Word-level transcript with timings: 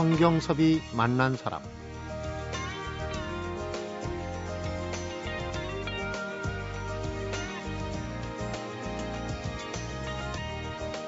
성경섭이 0.00 0.80
만난 0.96 1.36
사람 1.36 1.60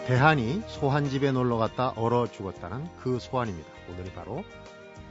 대한이 0.06 0.62
소한 0.66 1.08
집에 1.08 1.32
놀러 1.32 1.56
갔다 1.56 1.94
얼어 1.96 2.26
죽었다는 2.26 2.86
그 3.00 3.18
소환입니다. 3.18 3.66
오늘이 3.88 4.12
바로 4.12 4.44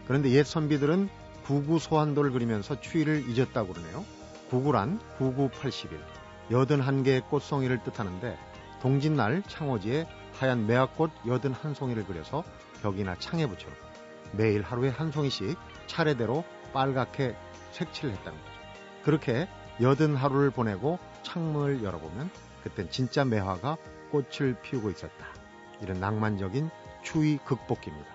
그런데 0.05 0.29
옛 0.29 0.43
선비들은 0.43 1.09
구구 1.45 1.79
소환도를 1.79 2.33
그리면서 2.33 2.79
추위를 2.79 3.27
잊었다고 3.29 3.73
그러네요. 3.73 4.05
구구란 4.51 4.99
9981, 5.17 5.99
81개의 6.51 7.27
꽃송이를 7.29 7.83
뜻하는데 7.83 8.37
동짓날 8.83 9.41
창호지에 9.47 10.05
하얀 10.33 10.67
매화꽃 10.67 11.09
81송이를 11.25 12.05
그려서 12.05 12.43
벽이나 12.81 13.15
창에 13.19 13.45
붙여놓고 13.45 13.81
매일 14.33 14.61
하루에 14.61 14.89
한 14.89 15.11
송이씩 15.11 15.57
차례대로 15.87 16.43
빨갛게 16.73 17.35
색칠을 17.71 18.13
했다는 18.13 18.37
거죠. 18.37 18.51
그렇게 19.03 19.47
여든 19.81 20.15
하루를 20.15 20.51
보내고 20.51 20.99
창문을 21.23 21.83
열어보면 21.83 22.29
그땐 22.63 22.89
진짜 22.89 23.25
매화가 23.25 23.77
꽃을 24.11 24.57
피우고 24.61 24.89
있었다. 24.89 25.25
이런 25.81 25.99
낭만적인 25.99 26.69
추위 27.03 27.37
극복기입니다. 27.45 28.07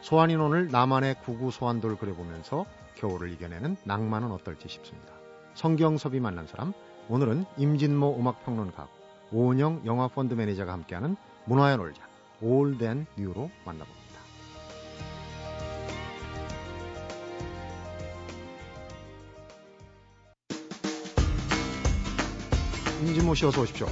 소환인 0.00 0.40
오늘 0.40 0.70
나만의 0.70 1.16
구구 1.22 1.50
소환도를 1.50 1.98
그려보면서 1.98 2.64
겨울을 2.94 3.30
이겨내는 3.32 3.76
낭만은 3.84 4.30
어떨지 4.30 4.68
싶습니다. 4.68 5.12
성경섭이 5.54 6.20
만난 6.20 6.46
사람, 6.46 6.72
오늘은 7.08 7.44
임진모 7.56 8.18
음악평론가와 8.18 8.88
오은영 9.32 9.82
영화펀드 9.84 10.34
매니저가 10.34 10.72
함께하는 10.72 11.16
문화야 11.44 11.76
놀자 11.76 12.05
Old 12.40 12.73
and 12.73 13.06
New로 13.16 13.50
만나봅니다. 13.64 13.96
임진모 23.06 23.34
씨 23.34 23.46
어서 23.46 23.62
오십시오. 23.62 23.86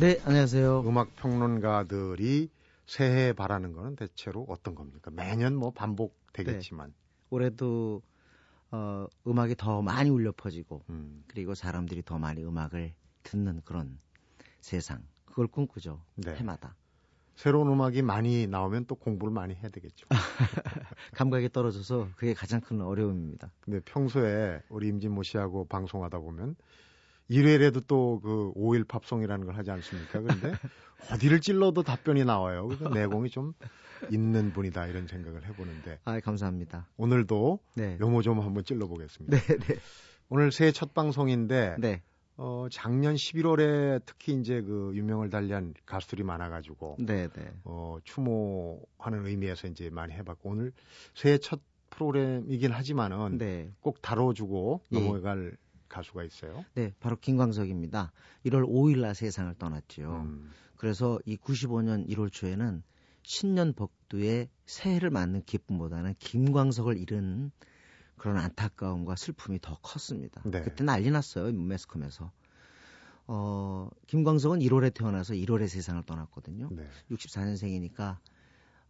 네, 0.00 0.18
안녕하세요. 0.24 0.84
음악 0.86 1.14
평론가들이 1.16 2.50
새해 2.86 3.32
바라는 3.32 3.72
거는 3.72 3.96
대체로 3.96 4.46
어떤 4.48 4.74
겁니까? 4.74 5.10
매년 5.10 5.54
뭐 5.54 5.70
반복되겠지만 5.70 6.88
네. 6.88 6.94
올해도 7.30 8.02
어, 8.70 9.06
음악이 9.26 9.54
더 9.56 9.82
많이 9.82 10.10
울려 10.10 10.32
퍼지고 10.32 10.82
음. 10.90 11.24
그리고 11.28 11.54
사람들이 11.54 12.02
더 12.02 12.18
많이 12.18 12.44
음악을 12.44 12.92
듣는 13.22 13.62
그런 13.64 13.98
세상 14.60 15.02
그걸 15.24 15.46
꿈꾸죠 15.46 16.02
네. 16.16 16.34
해마다 16.36 16.74
새로운 17.38 17.68
음악이 17.68 18.02
많이 18.02 18.48
나오면 18.48 18.86
또 18.86 18.96
공부를 18.96 19.32
많이 19.32 19.54
해야 19.54 19.68
되겠죠. 19.68 20.08
감각이 21.14 21.50
떨어져서 21.50 22.08
그게 22.16 22.34
가장 22.34 22.60
큰 22.60 22.80
어려움입니다. 22.80 23.52
근데 23.60 23.78
평소에 23.84 24.60
우리 24.68 24.88
임진모 24.88 25.22
씨하고 25.22 25.66
방송하다 25.66 26.18
보면 26.18 26.56
일요일에도 27.28 27.80
또 27.82 28.18
그 28.20 28.52
5일 28.56 28.88
팝송이라는 28.88 29.46
걸 29.46 29.54
하지 29.54 29.70
않습니까? 29.70 30.20
그런데 30.20 30.52
어디를 31.14 31.40
찔러도 31.40 31.84
답변이 31.84 32.24
나와요. 32.24 32.66
그래서 32.66 32.88
내공이 32.88 33.30
좀 33.30 33.52
있는 34.10 34.52
분이다 34.52 34.88
이런 34.88 35.06
생각을 35.06 35.46
해보는데 35.46 36.00
아, 36.06 36.18
감사합니다. 36.18 36.88
오늘도 36.96 37.60
네, 37.74 37.98
요모 38.00 38.22
좀 38.22 38.40
한번 38.40 38.64
찔러보겠습니다. 38.64 39.38
네, 39.38 39.56
네, 39.58 39.76
오늘 40.28 40.50
새해 40.50 40.72
첫 40.72 40.92
방송인데 40.92 41.76
네, 41.78 42.02
어, 42.40 42.68
작년 42.70 43.16
11월에 43.16 44.00
특히 44.06 44.32
이제 44.34 44.62
그 44.62 44.92
유명을 44.94 45.28
달리한 45.28 45.74
가수들이 45.84 46.22
많아가지고 46.22 46.96
네, 47.00 47.26
네. 47.26 47.52
어, 47.64 47.98
추모하는 48.04 49.26
의미에서 49.26 49.66
이제 49.66 49.90
많이 49.90 50.14
해봤고 50.14 50.50
오늘 50.50 50.72
새해 51.14 51.38
첫 51.38 51.60
프로그램이긴 51.90 52.70
하지만은 52.70 53.38
네, 53.38 53.72
꼭 53.80 54.00
다뤄주고 54.00 54.82
예. 54.92 55.00
넘어갈 55.00 55.56
가수가 55.88 56.22
있어요. 56.22 56.64
네, 56.74 56.94
바로 57.00 57.16
김광석입니다. 57.16 58.12
1월 58.46 58.68
5일 58.68 59.00
날 59.00 59.16
세상을 59.16 59.52
떠났죠. 59.58 60.02
음, 60.02 60.50
그래서 60.76 61.18
이 61.24 61.36
95년 61.36 62.08
1월 62.08 62.30
초에는 62.30 62.84
신년 63.24 63.72
복두에 63.72 64.48
새해를 64.64 65.10
맞는 65.10 65.42
기쁨보다는 65.42 66.14
김광석을 66.20 66.98
잃은 66.98 67.50
그런 68.18 68.36
안타까움과 68.36 69.16
슬픔이 69.16 69.58
더 69.60 69.78
컸습니다. 69.80 70.42
네. 70.44 70.62
그때 70.62 70.84
난리 70.84 71.10
났어요, 71.10 71.52
매스컴에서. 71.52 72.30
어, 73.28 73.90
김광석은 74.06 74.60
1월에 74.60 74.92
태어나서 74.94 75.34
1월에 75.34 75.68
세상을 75.68 76.02
떠났거든요. 76.04 76.68
네. 76.72 76.88
64년생이니까 77.10 78.18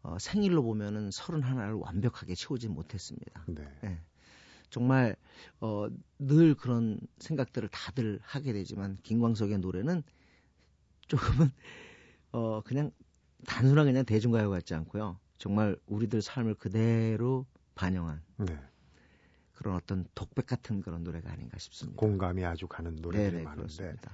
어, 0.02 0.16
생일로 0.18 0.62
보면은 0.62 1.10
31을 1.10 1.80
완벽하게 1.80 2.34
채우지 2.34 2.68
못했습니다. 2.68 3.44
네. 3.48 3.68
예. 3.84 4.00
정말 4.70 5.16
어, 5.60 5.88
늘 6.18 6.54
그런 6.54 7.00
생각들을 7.18 7.68
다들 7.68 8.20
하게 8.22 8.52
되지만 8.52 8.96
김광석의 9.02 9.58
노래는 9.58 10.02
조금은 11.08 11.50
어, 12.32 12.60
그냥 12.62 12.90
단순한 13.46 13.86
그냥 13.86 14.04
대중가요 14.04 14.50
같지 14.50 14.74
않고요. 14.74 15.18
정말 15.38 15.76
우리들 15.86 16.20
삶을 16.22 16.54
그대로 16.54 17.46
반영한 17.74 18.22
네. 18.38 18.58
그런 19.58 19.74
어떤 19.74 20.06
독백 20.14 20.46
같은 20.46 20.80
그런 20.82 21.02
노래가 21.02 21.32
아닌가 21.32 21.58
싶습니다. 21.58 21.98
공감이 21.98 22.44
아주 22.44 22.68
가는 22.68 22.94
노래들이 22.94 23.32
네네 23.32 23.42
많은데 23.44 23.74
그렇습니다. 23.76 24.12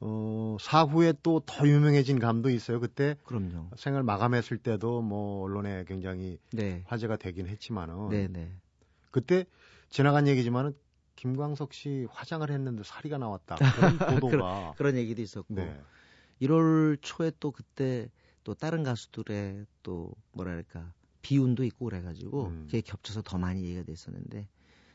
어, 0.00 0.56
사후에 0.58 1.12
또 1.22 1.40
더 1.44 1.68
유명해진 1.68 2.18
감도 2.18 2.48
있어요. 2.48 2.80
그때 2.80 3.14
그럼요. 3.24 3.68
생을 3.76 4.02
마감했을 4.02 4.56
때도 4.56 5.02
뭐 5.02 5.42
언론에 5.44 5.84
굉장히 5.84 6.38
네, 6.50 6.82
화제가 6.86 7.16
되긴 7.16 7.46
했지만은 7.46 8.08
네, 8.08 8.26
네. 8.28 8.50
그때 9.10 9.44
지나간 9.90 10.28
얘기지만은 10.28 10.74
김광석 11.16 11.74
씨 11.74 12.06
화장을 12.10 12.50
했는데 12.50 12.82
살이가 12.84 13.18
나왔다 13.18 13.56
그런 13.98 14.20
보도가 14.20 14.72
그런 14.78 14.96
얘기도 14.96 15.20
있었고 15.20 15.54
네. 15.54 15.78
1월 16.40 16.96
초에 17.02 17.32
또 17.38 17.50
그때 17.50 18.08
또 18.44 18.54
다른 18.54 18.82
가수들의 18.82 19.66
또 19.82 20.14
뭐랄까 20.32 20.90
비운도 21.20 21.64
있고 21.64 21.84
그래가지고 21.84 22.46
음. 22.46 22.62
그게 22.64 22.80
겹쳐서 22.80 23.20
더 23.20 23.36
많이 23.36 23.62
얘기가 23.62 23.82
됐었는데 23.84 24.48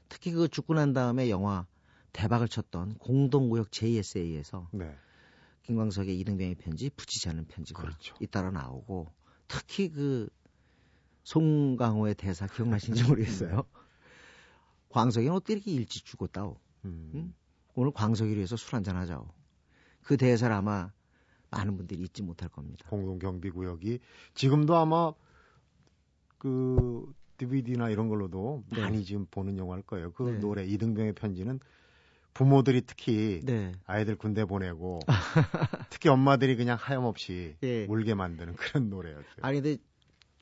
특히 0.09 0.31
그 0.31 0.47
죽고 0.47 0.74
난 0.74 0.94
다음에 0.94 1.30
영화 1.30 1.66
대박을 2.12 2.47
쳤던 2.47 2.96
공동구역 2.96 3.72
JSA에서 3.72 4.68
네. 4.74 4.96
김광석의 5.64 6.20
이등병의 6.20 6.56
편지 6.56 6.90
붙이지 6.90 7.30
않은 7.30 7.46
편지가 7.46 7.81
그렇죠. 7.81 8.16
잇따라 8.20 8.50
나오고 8.50 9.08
특히 9.47 9.90
그 9.90 10.30
송강호의 11.24 12.16
대사 12.16 12.47
기억나시는지 12.47 13.03
모르겠어요. 13.03 13.64
광석이는 14.90 15.34
어떻게 15.34 15.53
이렇게 15.53 15.72
일찍 15.72 16.06
죽었다오. 16.06 16.59
음. 16.86 17.12
응? 17.14 17.34
오늘 17.76 17.91
광석이를 17.94 18.38
위해서 18.38 18.56
술 18.56 18.76
한잔 18.76 18.96
하자오. 18.96 19.28
그 20.02 20.18
대사를 20.18 20.53
아마 20.53 20.91
많은 21.52 21.78
분들이 21.78 22.03
잊지 22.03 22.24
못할 22.24 22.50
겁니다. 22.50 22.90
공동경비구역이 22.90 24.00
지금도 24.34 24.76
아마 24.76 25.14
그 26.40 27.14
DVD나 27.39 27.89
이런 27.89 28.07
걸로도 28.07 28.63
네. 28.69 28.81
많이 28.81 29.03
지금 29.03 29.25
보는 29.31 29.57
영화일 29.57 29.81
거예요. 29.83 30.11
그 30.11 30.23
네. 30.23 30.39
노래 30.39 30.63
이등병의 30.66 31.13
편지는 31.13 31.59
부모들이 32.33 32.83
특히 32.85 33.41
네. 33.44 33.72
아이들 33.85 34.16
군대 34.16 34.45
보내고 34.45 35.00
특히 35.89 36.09
엄마들이 36.09 36.55
그냥 36.55 36.78
하염없이 36.79 37.55
예. 37.63 37.85
울게 37.85 38.13
만드는 38.13 38.55
그런 38.55 38.89
노래였어요. 38.89 39.41
아니 39.41 39.61
근데 39.61 39.78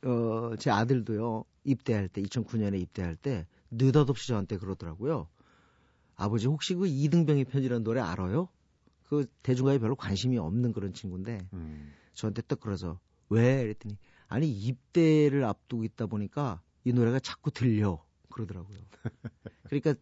어, 0.07 0.55
제 0.57 0.69
아들도요 0.69 1.45
입대할 1.63 2.07
때 2.09 2.21
2009년에 2.21 2.79
입대할 2.81 3.15
때 3.15 3.47
느닷없이 3.71 4.27
저한테 4.27 4.57
그러더라고요. 4.57 5.27
아버지 6.15 6.47
혹시 6.47 6.73
그 6.73 6.87
이등병의 6.87 7.45
편지라는 7.45 7.83
노래 7.83 8.01
알아요? 8.01 8.49
그 9.07 9.25
대중가에 9.43 9.77
별로 9.77 9.95
관심이 9.95 10.37
없는 10.37 10.73
그런 10.73 10.93
친구인데 10.93 11.47
음. 11.53 11.93
저한테 12.13 12.41
딱 12.41 12.59
그래서 12.59 12.99
왜? 13.29 13.61
이랬더니 13.61 13.97
아니 14.27 14.51
입대를 14.51 15.43
앞두고 15.45 15.83
있다 15.83 16.07
보니까 16.07 16.61
이 16.87 16.93
노래가 16.93 17.19
자꾸 17.19 17.51
들려 17.51 18.01
그러더라고요. 18.31 18.77
그러니까 19.63 19.93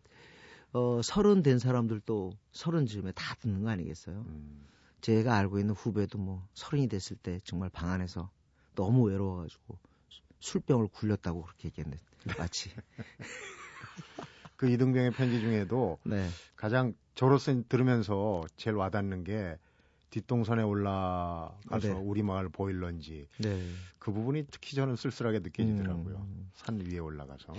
어 0.72 1.02
서른 1.02 1.42
된 1.42 1.58
사람들도 1.58 2.38
서른 2.52 2.86
즈음에 2.86 3.12
다 3.14 3.34
듣는 3.42 3.64
거 3.64 3.70
아니겠어요? 3.72 4.18
음. 4.28 4.68
제가 5.02 5.36
알고 5.36 5.58
있는 5.58 5.74
후배도 5.74 6.20
뭐 6.20 6.48
서른이 6.54 6.88
됐을 6.88 7.18
때 7.18 7.40
정말 7.44 7.72
방 7.72 7.90
안에서 7.90 8.30
너무 8.76 9.04
외로워가지고 9.08 9.80
수- 10.10 10.22
술병을 10.40 10.90
굴렸다고 10.90 11.42
그렇게 11.44 11.70
얘기했는데 11.70 12.04
마치 12.38 12.70
그 14.56 14.70
이등병의 14.70 15.12
편지 15.12 15.40
중에도 15.40 15.98
네 16.04 16.30
가장 16.56 16.94
저로서 17.16 17.64
들으면서 17.68 18.44
제일 18.58 18.76
와닿는 18.76 19.24
게 19.24 19.58
뒷동산에 20.16 20.64
올라가서 20.64 21.60
아, 21.70 21.80
네. 21.80 21.92
우리 21.92 22.24
마을 22.24 22.48
보일런지 22.48 23.28
네. 23.38 23.62
그 24.00 24.14
부분이 24.14 24.46
특히 24.50 24.78
저는 24.78 24.96
쓸쓸하게 24.96 25.40
느껴지더라고요. 25.40 26.16
음. 26.16 26.50
산 26.54 26.80
위에 26.80 27.00
올라가서. 27.00 27.54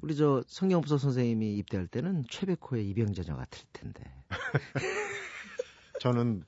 우리 0.00 0.16
저 0.16 0.42
성경부서 0.46 0.96
선생님이 0.96 1.56
입대할 1.58 1.86
때는 1.86 2.24
최백호의 2.30 2.88
이병자녀 2.88 3.36
같을 3.36 3.66
텐데 3.74 4.02
저는 6.00 6.44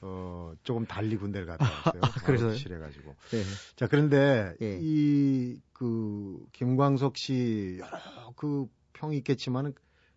어, 0.00 0.52
조금 0.64 0.86
달리 0.86 1.16
군대를 1.16 1.46
갔다 1.46 1.64
왔어요. 1.64 2.02
아, 2.02 2.10
그래서요? 2.26 2.54
실해가지고. 2.54 3.14
네. 3.30 3.42
자, 3.76 3.86
그런데 3.86 4.54
예. 4.60 4.78
이, 4.82 5.60
그, 5.72 6.44
김광석 6.52 7.16
씨 7.16 7.78
여러 7.78 8.32
그 8.34 8.66
평이 8.94 9.16
있겠지만은 9.18 9.72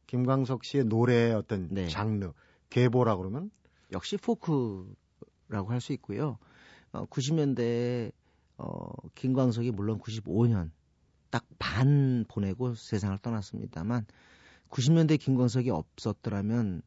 김광석 0.08 0.66
씨의 0.66 0.86
노래의 0.86 1.36
어떤 1.36 1.68
네. 1.70 1.88
장르, 1.88 2.32
계보라 2.70 3.18
그러면 3.18 3.52
역시 3.92 4.18
포크라고 4.18 5.70
할 5.72 5.80
수 5.82 5.94
있고요. 5.94 6.38
어, 6.92 7.06
90년대에 7.06 8.12
어, 8.58 8.90
김광석이 9.16 9.72
물론 9.72 10.00
95년 10.00 10.72
딱 11.30 11.46
반 11.60 12.26
보내고 12.28 12.76
세상을 12.76 13.18
떠났습니다만 13.20 14.06
90년대 14.70 15.20
김광석이 15.20 15.70
없었더라면 15.70 16.82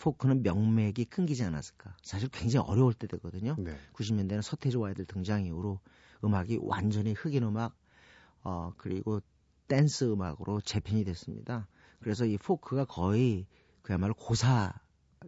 포크는 0.00 0.42
명맥이 0.42 1.06
끊기지 1.06 1.42
않았을까. 1.44 1.96
사실 2.02 2.28
굉장히 2.28 2.66
어려울 2.68 2.94
때였거든요. 2.94 3.56
네. 3.58 3.76
90년대는 3.94 4.42
서태지와 4.42 4.88
아이들 4.88 5.04
등장 5.06 5.44
이후로 5.44 5.80
음악이 6.24 6.58
완전히 6.62 7.12
흑인 7.14 7.42
음악 7.44 7.74
어 8.42 8.72
그리고 8.76 9.20
댄스 9.66 10.04
음악으로 10.12 10.60
재편이 10.60 11.04
됐습니다. 11.04 11.66
그래서 12.00 12.24
이 12.24 12.38
포크가 12.38 12.84
거의 12.84 13.46
그야말로 13.82 14.14
고사 14.14 14.72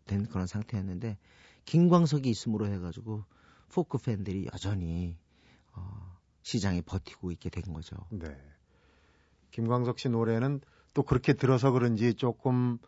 된 0.06 0.26
그런 0.26 0.46
상태였는데 0.46 1.18
김광석이 1.64 2.28
있음으로 2.30 2.66
해가지고 2.66 3.24
포크 3.72 3.98
팬들이 3.98 4.48
여전히 4.52 5.16
어 5.72 6.18
시장에 6.42 6.80
버티고 6.82 7.30
있게 7.32 7.50
된 7.50 7.72
거죠. 7.72 7.96
네. 8.10 8.36
김광석 9.50 9.98
씨 9.98 10.08
노래는 10.08 10.60
또 10.94 11.02
그렇게 11.02 11.32
들어서 11.34 11.70
그런지 11.70 12.14
조금 12.14 12.78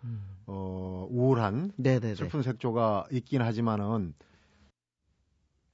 어, 0.46 1.06
우울한 1.10 1.72
네네네. 1.76 2.14
슬픈 2.16 2.42
색조가 2.42 3.06
있긴 3.12 3.42
하지만은 3.42 4.14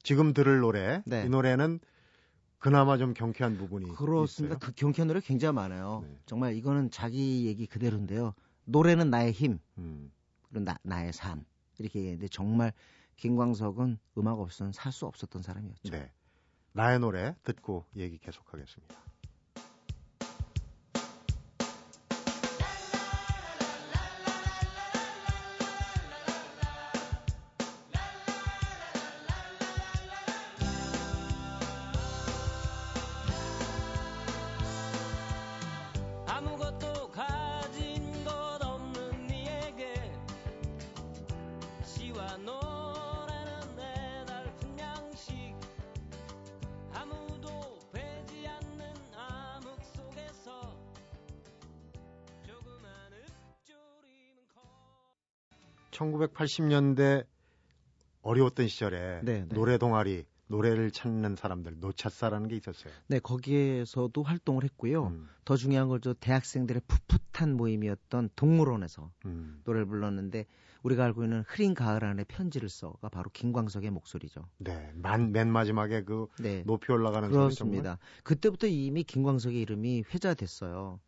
지금 0.02 0.32
들을 0.32 0.60
노래 0.60 1.02
네. 1.06 1.24
이 1.24 1.28
노래는 1.28 1.80
그나마 2.58 2.98
좀 2.98 3.14
경쾌한 3.14 3.56
부분이 3.56 3.94
그렇습니다. 3.94 4.56
있어요. 4.56 4.58
그 4.58 4.74
경쾌한 4.74 5.08
노래 5.08 5.20
굉장히 5.20 5.54
많아요. 5.54 6.04
네. 6.06 6.18
정말 6.26 6.54
이거는 6.56 6.90
자기 6.90 7.46
얘기 7.46 7.66
그대로인데요. 7.66 8.34
노래는 8.64 9.10
나의 9.10 9.32
힘, 9.32 9.58
음, 9.78 10.10
그리고 10.48 10.64
나, 10.64 10.78
나의 10.82 11.12
삶 11.12 11.44
이렇게 11.78 11.98
얘기했는데 12.00 12.28
정말 12.28 12.72
김광석은 13.16 13.98
음악 14.18 14.40
없으면 14.40 14.72
살 14.72 14.92
수 14.92 15.06
없었던 15.06 15.42
사람이었죠. 15.42 15.90
네. 15.90 16.12
나의 16.72 17.00
노래 17.00 17.34
듣고 17.44 17.84
얘기 17.96 18.18
계속하겠습니다. 18.18 19.07
1980년대 55.98 57.26
어려웠던 58.22 58.68
시절에 58.68 59.20
네, 59.24 59.40
네. 59.40 59.48
노래 59.48 59.78
동아리 59.78 60.24
노래를 60.48 60.90
찾는 60.90 61.36
사람들 61.36 61.78
노차사라는 61.78 62.48
게 62.48 62.56
있었어요. 62.56 62.92
네, 63.06 63.18
거기에서도 63.18 64.22
활동을 64.22 64.64
했고요. 64.64 65.08
음, 65.08 65.28
더 65.44 65.56
중요한 65.56 65.88
건저 65.88 66.14
대학생들의 66.14 66.82
풋풋한 66.88 67.54
모임이었던 67.54 68.30
동물원에서 68.34 69.10
음, 69.26 69.60
노래를 69.64 69.86
불렀는데 69.86 70.46
우리가 70.82 71.04
알고 71.04 71.24
있는 71.24 71.44
흐린 71.46 71.74
가을 71.74 72.02
안에 72.04 72.24
편지를 72.24 72.70
써가 72.70 73.10
바로 73.10 73.28
김광석의 73.30 73.90
목소리죠. 73.90 74.48
네. 74.58 74.90
만, 74.94 75.32
맨 75.32 75.50
마지막에 75.50 76.02
그 76.04 76.28
네. 76.40 76.62
높이 76.64 76.92
올라가는 76.92 77.28
그렇습니다. 77.28 77.98
그때부터 78.22 78.68
이미 78.68 79.02
김광석의 79.04 79.60
이름이 79.60 80.04
회자됐어요. 80.14 80.98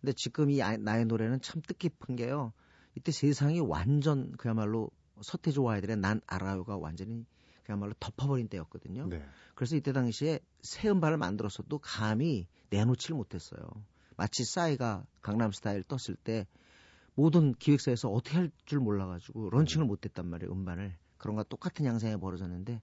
근데 0.00 0.12
지금 0.14 0.50
이 0.50 0.60
아- 0.62 0.76
나의 0.76 1.06
노래는 1.06 1.40
참 1.40 1.62
뜻깊은 1.62 2.16
게요. 2.16 2.52
이때 3.00 3.12
세상이 3.12 3.60
완전 3.60 4.30
그야말로 4.32 4.90
서태지와 5.22 5.74
아이들의 5.74 5.96
난 5.96 6.20
알아요가 6.26 6.76
완전히 6.76 7.24
그야말로 7.64 7.94
덮어버린 7.98 8.48
때였거든요. 8.48 9.06
네. 9.08 9.24
그래서 9.54 9.74
이때 9.74 9.92
당시에 9.92 10.40
새 10.60 10.90
음반을 10.90 11.16
만들었어도 11.16 11.78
감히 11.78 12.46
내놓지를 12.68 13.16
못했어요. 13.16 13.62
마치 14.16 14.44
싸이가 14.44 15.06
강남스타일 15.22 15.84
떴을 15.84 16.14
때 16.22 16.46
모든 17.14 17.54
기획사에서 17.54 18.10
어떻게 18.10 18.36
할 18.36 18.50
줄 18.66 18.80
몰라가지고 18.80 19.48
런칭을 19.48 19.86
못했단 19.86 20.26
말이에요 20.26 20.52
음반을 20.52 20.94
그런 21.16 21.36
거 21.36 21.42
똑같은 21.44 21.86
양상이 21.86 22.18
벌어졌는데 22.18 22.82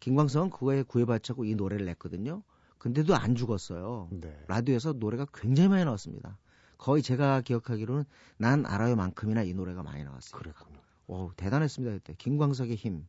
김광석은 0.00 0.50
그거에 0.50 0.82
구애받자고 0.82 1.44
이 1.44 1.54
노래를 1.54 1.86
냈거든요. 1.86 2.42
근데도 2.78 3.14
안 3.14 3.36
죽었어요. 3.36 4.08
네. 4.10 4.44
라디오에서 4.48 4.94
노래가 4.94 5.26
굉장히 5.32 5.68
많이 5.68 5.84
나왔습니다. 5.84 6.36
거의 6.78 7.02
제가 7.02 7.40
기억하기로는 7.40 8.04
난 8.38 8.66
알아요만큼이나 8.66 9.42
이 9.42 9.54
노래가 9.54 9.82
많이 9.82 10.04
나왔어요. 10.04 10.38
그랬군요. 10.38 10.78
오, 11.08 11.30
대단했습니다 11.36 11.94
그때 11.96 12.14
김광석의 12.18 12.76
힘. 12.76 13.06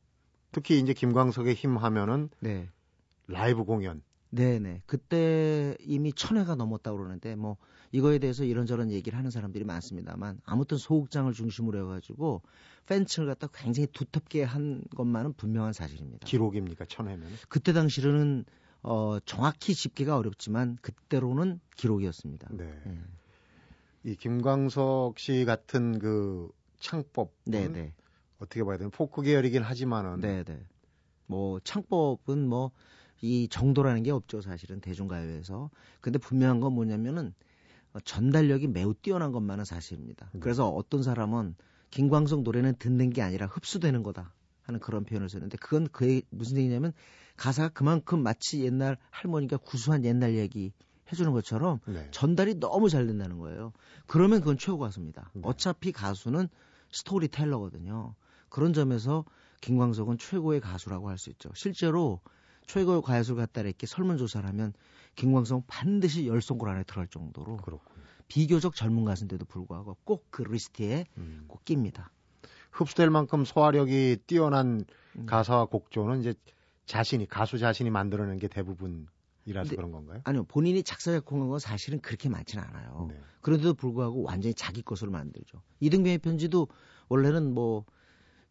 특히 0.51 0.79
이제 0.79 0.93
김광석의 0.93 1.53
힘 1.55 1.77
하면은 1.77 2.29
네. 2.39 2.69
라이브 3.27 3.63
공연. 3.63 4.01
네네. 4.29 4.83
그때 4.85 5.75
이미 5.79 6.11
천회가 6.11 6.55
넘었다고 6.55 6.97
그러는데 6.97 7.35
뭐 7.35 7.57
이거에 7.91 8.19
대해서 8.19 8.43
이런저런 8.43 8.91
얘기를 8.91 9.17
하는 9.17 9.31
사람들이 9.31 9.63
많습니다만 9.63 10.41
아무튼 10.45 10.77
소극장을 10.77 11.31
중심으로 11.31 11.79
해가지고 11.79 12.41
팬층을 12.87 13.27
갖다 13.27 13.47
굉장히 13.53 13.87
두텁게 13.87 14.43
한 14.43 14.83
것만은 14.95 15.33
분명한 15.33 15.73
사실입니다. 15.73 16.25
기록입니까 16.27 16.85
천회면? 16.85 17.27
그때 17.47 17.73
당시로는 17.73 18.45
어 18.83 19.19
정확히 19.25 19.73
집계가 19.73 20.17
어렵지만 20.17 20.77
그때로는 20.81 21.59
기록이었습니다. 21.75 22.49
네. 22.51 22.81
네. 22.85 23.01
이 24.03 24.15
김광석 24.15 25.19
씨 25.19 25.45
같은 25.45 25.99
그 25.99 26.49
창법 26.79 27.33
네네. 27.45 27.93
어떻게 28.39 28.63
봐야 28.63 28.77
되나 28.77 28.89
포크 28.89 29.21
계열이긴 29.21 29.63
하지만은 29.63 30.21
네네. 30.21 30.59
뭐 31.27 31.59
창법은 31.59 32.47
뭐 32.47 32.71
이 33.21 33.47
정도라는 33.49 34.03
게 34.03 34.11
없죠 34.11 34.41
사실은 34.41 34.79
대중가요에서. 34.79 35.69
근데 36.01 36.19
분명한 36.19 36.59
건 36.59 36.73
뭐냐면은 36.73 37.33
어, 37.93 37.99
전달력이 37.99 38.67
매우 38.67 38.93
뛰어난 38.93 39.31
것만은 39.31 39.65
사실입니다. 39.65 40.29
네. 40.33 40.39
그래서 40.39 40.69
어떤 40.69 41.03
사람은 41.03 41.55
김광석 41.89 42.43
노래는 42.43 42.75
듣는 42.77 43.11
게 43.11 43.21
아니라 43.21 43.47
흡수되는 43.47 44.03
거다 44.03 44.33
하는 44.61 44.79
그런 44.79 45.05
표현을 45.05 45.29
쓰는데 45.29 45.57
그건 45.57 45.87
그의 45.87 46.23
무슨 46.29 46.57
얘기냐면 46.57 46.91
가사가 47.37 47.69
그만큼 47.69 48.21
마치 48.21 48.63
옛날 48.63 48.97
할머니가 49.09 49.57
구수한 49.57 50.03
옛날 50.03 50.35
얘기 50.35 50.73
해주는 51.11 51.31
것처럼 51.31 51.79
네. 51.85 52.07
전달이 52.11 52.59
너무 52.59 52.89
잘 52.89 53.07
된다는 53.07 53.37
거예요. 53.37 53.73
그러면 54.07 54.39
그건 54.39 54.57
최고 54.57 54.77
가수입니다. 54.79 55.31
네. 55.33 55.41
어차피 55.43 55.91
가수는 55.91 56.49
스토리텔러거든요. 56.91 58.15
그런 58.49 58.73
점에서 58.73 59.25
김광석은 59.61 60.17
최고의 60.17 60.61
가수라고 60.61 61.09
할 61.09 61.17
수 61.17 61.29
있죠. 61.31 61.49
실제로 61.55 62.19
최고의 62.67 63.01
가수를 63.01 63.37
갖다 63.41 63.61
이렇게 63.61 63.87
설문조사를 63.87 64.47
하면 64.49 64.73
김광석은 65.15 65.63
반드시 65.67 66.27
열 66.27 66.41
손가락 66.41 66.73
안에 66.75 66.83
들어갈 66.83 67.07
정도로 67.07 67.57
그렇군요. 67.57 68.03
비교적 68.27 68.75
젊은 68.75 69.05
가수인데도 69.05 69.45
불구하고 69.45 69.95
꼭 70.03 70.27
그 70.29 70.41
리스트에 70.43 71.05
음. 71.17 71.45
꼭 71.47 71.63
낍니다. 71.65 72.11
흡수될 72.71 73.09
만큼 73.09 73.45
소화력이 73.45 74.17
뛰어난 74.27 74.85
음. 75.17 75.25
가사와 75.25 75.65
곡조는 75.65 76.19
이제 76.19 76.33
자신이 76.85 77.25
가수 77.27 77.57
자신이 77.57 77.89
만들어낸 77.89 78.37
게 78.37 78.47
대부분 78.47 79.07
이라서 79.47 79.75
그런 79.75 79.91
건가요? 79.91 80.21
아니요, 80.25 80.43
본인이 80.43 80.83
작사 80.83 81.11
작곡한 81.11 81.47
건 81.47 81.57
사실은 81.57 81.99
그렇게 82.01 82.27
많지는 82.27 82.63
않아요. 82.65 83.07
네. 83.09 83.19
그런데도 83.41 83.75
불구하고 83.75 84.23
완전히 84.23 84.53
자기 84.53 84.81
것으로 84.81 85.09
만들죠. 85.09 85.61
이등병의 85.79 86.17
편지도 86.17 86.67
원래는 87.07 87.53
뭐 87.53 87.85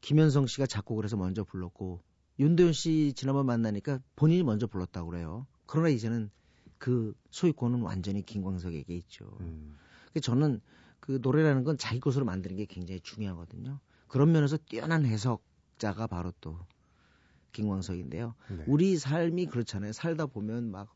김현성 0.00 0.47
씨가 0.47 0.67
작곡을 0.67 1.05
해서 1.05 1.19
먼저 1.19 1.45
불렀고 1.45 2.00
윤도현 2.38 2.73
씨 2.73 3.12
지난번 3.15 3.45
만나니까 3.45 4.00
본인이 4.17 4.43
먼저 4.43 4.67
불렀다고 4.67 5.11
그래요. 5.11 5.47
그러나 5.67 5.91
이제는 5.91 6.31
그 6.79 7.15
소유권은 7.31 7.83
완전히 7.83 8.23
김광석에게 8.23 8.95
있죠. 8.97 9.37
음. 9.41 9.76
그래서 10.11 10.25
저는 10.25 10.61
그 11.00 11.19
노래라는 11.21 11.65
건 11.65 11.76
자기 11.76 12.00
것으로 12.00 12.25
만드는 12.25 12.57
게 12.57 12.65
굉장히 12.65 13.00
중요하거든요. 13.00 13.81
그런 14.09 14.33
면에서 14.33 14.57
뛰어난 14.57 15.05
해석자가 15.05 16.07
바로 16.07 16.33
또 16.41 16.59
김광석인데요. 17.56 18.34
네. 18.50 18.64
우리 18.66 18.98
삶이 18.98 19.46
그렇잖아요. 19.46 19.92
살다 19.92 20.26
보면 20.26 20.70
막 20.70 20.94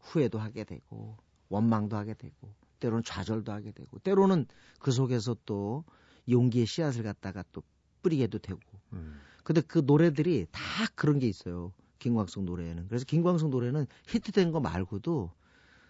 후회도 0.00 0.38
하게 0.38 0.64
되고 0.64 1.16
원망도 1.48 1.96
하게 1.96 2.14
되고 2.14 2.52
때로는 2.80 3.04
좌절도 3.04 3.52
하게 3.52 3.70
되고 3.70 3.98
때로는 4.00 4.46
그 4.80 4.90
속에서 4.90 5.36
또 5.46 5.84
용기의 6.28 6.66
씨앗을 6.66 7.04
갖다가 7.04 7.44
또 7.52 7.62
뿌리게도 8.02 8.38
되고 8.38 8.60
음. 8.94 9.20
근데 9.44 9.60
그 9.60 9.82
노래들이 9.84 10.46
다 10.50 10.60
그런 10.96 11.20
게 11.20 11.28
있어요. 11.28 11.72
김광석 12.00 12.44
노래에는. 12.44 12.88
그래서 12.88 13.04
김광석 13.04 13.50
노래는 13.50 13.86
히트된 14.08 14.50
거 14.50 14.58
말고도 14.58 15.30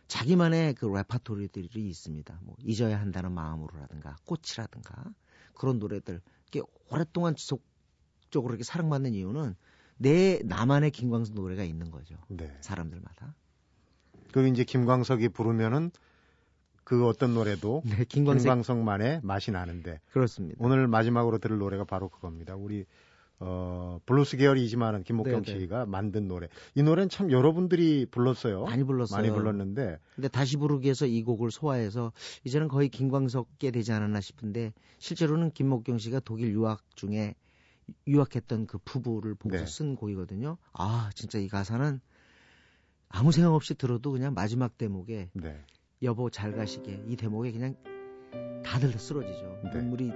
자기만의 0.09 0.75
그 0.75 0.85
레파토리들이 0.85 1.89
있습니다. 1.89 2.39
뭐 2.43 2.55
잊어야 2.61 3.01
한다는 3.01 3.33
마음으로라든가 3.33 4.17
꽃이라든가 4.27 5.15
그런 5.55 5.79
노래들 5.79 6.21
이게 6.49 6.61
오랫동안 6.91 7.35
지속적으로 7.35 8.53
이렇게 8.53 8.63
사랑받는 8.65 9.15
이유는 9.15 9.55
내 9.99 10.41
나만의 10.45 10.91
김광석 10.91 11.35
노래가 11.35 11.65
있는 11.65 11.91
거죠. 11.91 12.17
네. 12.29 12.51
사람들마다. 12.61 13.35
그 14.33 14.47
이제 14.49 14.65
김광석이 14.65 15.29
부르면은 15.29 15.91
그 16.85 17.07
어떤 17.07 17.35
노래도 17.35 17.83
네, 17.87 18.05
김광석 18.05 18.43
김광석 18.43 18.79
만의 18.79 19.21
맛이 19.23 19.51
나는데 19.51 20.01
그렇습니다. 20.13 20.57
오늘 20.61 20.89
마지막으로 20.89 21.39
들을 21.39 21.59
노래가 21.59 21.85
바로 21.85 22.09
그겁니다. 22.09 22.57
우리 22.57 22.85
어 23.45 23.99
블루스 24.07 24.37
계열이지만은 24.37 25.03
김목경 25.03 25.43
네, 25.43 25.53
네. 25.53 25.61
씨가 25.61 25.87
만든 25.87 26.29
노래. 26.29 26.49
이 26.75 26.83
노래는 26.83 27.09
참 27.09 27.31
여러분들이 27.31 28.07
불렀어요. 28.07 28.65
많이 28.65 28.85
불렀어요. 28.85 29.17
많이 29.17 29.31
불렀는데 29.33 29.99
근데 30.15 30.29
다시 30.29 30.57
부르기에서 30.57 31.07
이 31.07 31.23
곡을 31.25 31.51
소화해서 31.51 32.13
이제는 32.45 32.69
거의 32.69 32.89
김광석께 32.89 33.73
되지 33.73 33.93
않았나 33.93 34.21
싶은데 34.21 34.73
실제로는 34.99 35.51
김목경 35.51 35.99
씨가 35.99 36.21
독일 36.21 36.53
유학 36.53 36.83
중에 36.95 37.35
유학했던 38.07 38.67
그 38.67 38.79
부부를 38.79 39.35
보고서 39.35 39.65
네. 39.65 39.71
쓴 39.71 39.97
곡이거든요. 39.97 40.59
아 40.73 41.11
진짜 41.15 41.39
이 41.39 41.49
가사는 41.49 42.01
아무 43.09 43.33
생각 43.33 43.55
없이 43.55 43.75
들어도 43.75 44.11
그냥 44.13 44.35
마지막 44.35 44.79
대목에 44.79 45.31
네. 45.35 45.65
여보 46.03 46.31
잘 46.31 46.55
가시게 46.55 47.05
이 47.07 47.17
대목에 47.17 47.53
그냥 47.53 47.77
다들 48.65 48.93
쓰러지죠. 48.99 49.61
네. 49.65 49.71
눈물이 49.71 50.13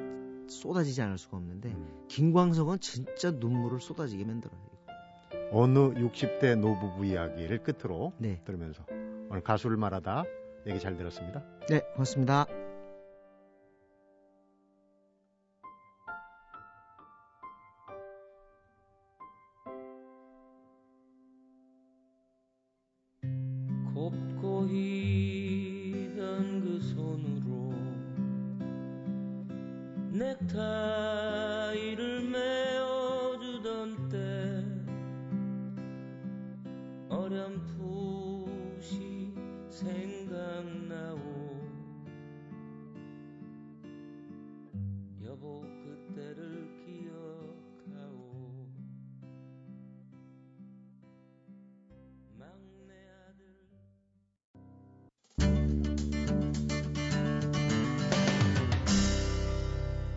쏟아지지 0.49 1.03
않을 1.03 1.19
수가 1.19 1.37
없는데 1.37 1.71
음. 1.71 2.07
김광석은 2.09 2.81
진짜 2.81 3.31
눈물을 3.31 3.81
쏟아지게 3.81 4.25
만들어요. 4.25 4.77
어느 5.53 5.79
60대 5.79 6.57
노부부 6.57 7.05
이야기를 7.05 7.63
끝으로 7.63 8.13
네, 8.19 8.41
들으면서 8.45 8.85
오늘 9.31 9.43
가수를 9.43 9.77
말하다 9.77 10.25
얘기 10.67 10.81
잘 10.81 10.97
들었습니다. 10.97 11.45
네 11.69 11.81
고맙습니다. 11.95 12.47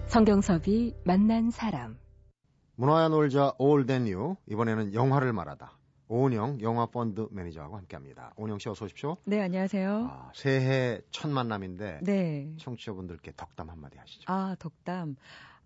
성경섭이 0.10 0.96
만난 1.06 1.52
사람. 1.52 1.98
문화야 2.76 3.10
놀자 3.10 3.54
Old 3.60 3.83
and 3.83 4.06
New 4.06 4.36
이번에는 4.48 4.94
영화를 4.94 5.34
말하다. 5.34 5.78
오은영 6.08 6.62
영화 6.62 6.88
펀드 6.88 7.28
매니저하고 7.32 7.78
함께합니다. 7.78 8.34
오은영 8.36 8.58
씨 8.58 8.70
어서 8.70 8.86
오십시오. 8.86 9.18
네, 9.26 9.40
안녕하세요. 9.42 10.08
아, 10.12 10.32
새해 10.34 11.00
첫 11.12 11.30
만남인데 11.30 12.00
네. 12.02 12.52
청취자분들께 12.58 13.34
덕담 13.38 13.70
한마디 13.70 14.00
하시죠. 14.00 14.24
아, 14.26 14.56
덕담. 14.58 15.16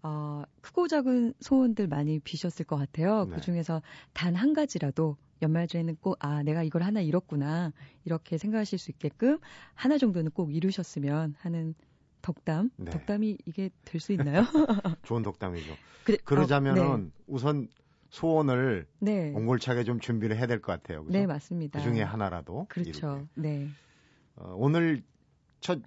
어, 0.04 0.44
크고 0.60 0.90
작은 0.90 1.34
소원들 1.40 1.88
많이 1.88 2.20
비셨을 2.20 2.66
것 2.66 2.76
같아요. 2.76 3.24
네. 3.26 3.36
그 3.36 3.42
중에서 3.42 3.82
단 4.12 4.36
한 4.36 4.52
가지라도 4.54 5.16
연말쯤에는 5.42 5.96
꼭, 6.02 6.18
아, 6.20 6.44
내가 6.44 6.64
이걸 6.64 6.84
하나 6.84 7.00
이뤘구나. 7.00 7.72
이렇게 8.04 8.38
생각하실 8.38 8.78
수 8.80 8.92
있게끔 8.92 9.40
하나 9.74 9.98
정도는 9.98 10.32
꼭 10.32 10.54
이루셨으면 10.54 11.36
하는 11.40 11.74
덕담. 12.24 12.72
네. 12.78 12.92
덕담이 12.92 13.38
이게 13.46 13.70
될 13.86 14.02
수 14.02 14.12
있나요? 14.14 14.42
좋은 15.04 15.22
덕담이죠. 15.22 15.76
그래, 16.04 16.18
그러자면은 16.26 16.82
어, 16.82 17.22
우선 17.28 17.68
소원을 18.10 18.88
네. 19.00 19.30
네. 19.30 19.34
옹골차게 19.36 19.84
좀 19.84 20.00
준비를 20.00 20.38
해야 20.38 20.48
될 20.48 20.62
것 20.62 20.72
같아요. 20.72 21.04
그죠? 21.04 21.18
네, 21.18 21.26
맞습니다. 21.28 21.80
그 21.80 21.84
중에 21.84 22.02
하나라도. 22.02 22.66
그렇죠. 22.70 22.90
이루게. 22.92 23.28
네. 23.36 23.70
어, 24.36 24.54
오늘 24.58 25.04
첫 25.60 25.80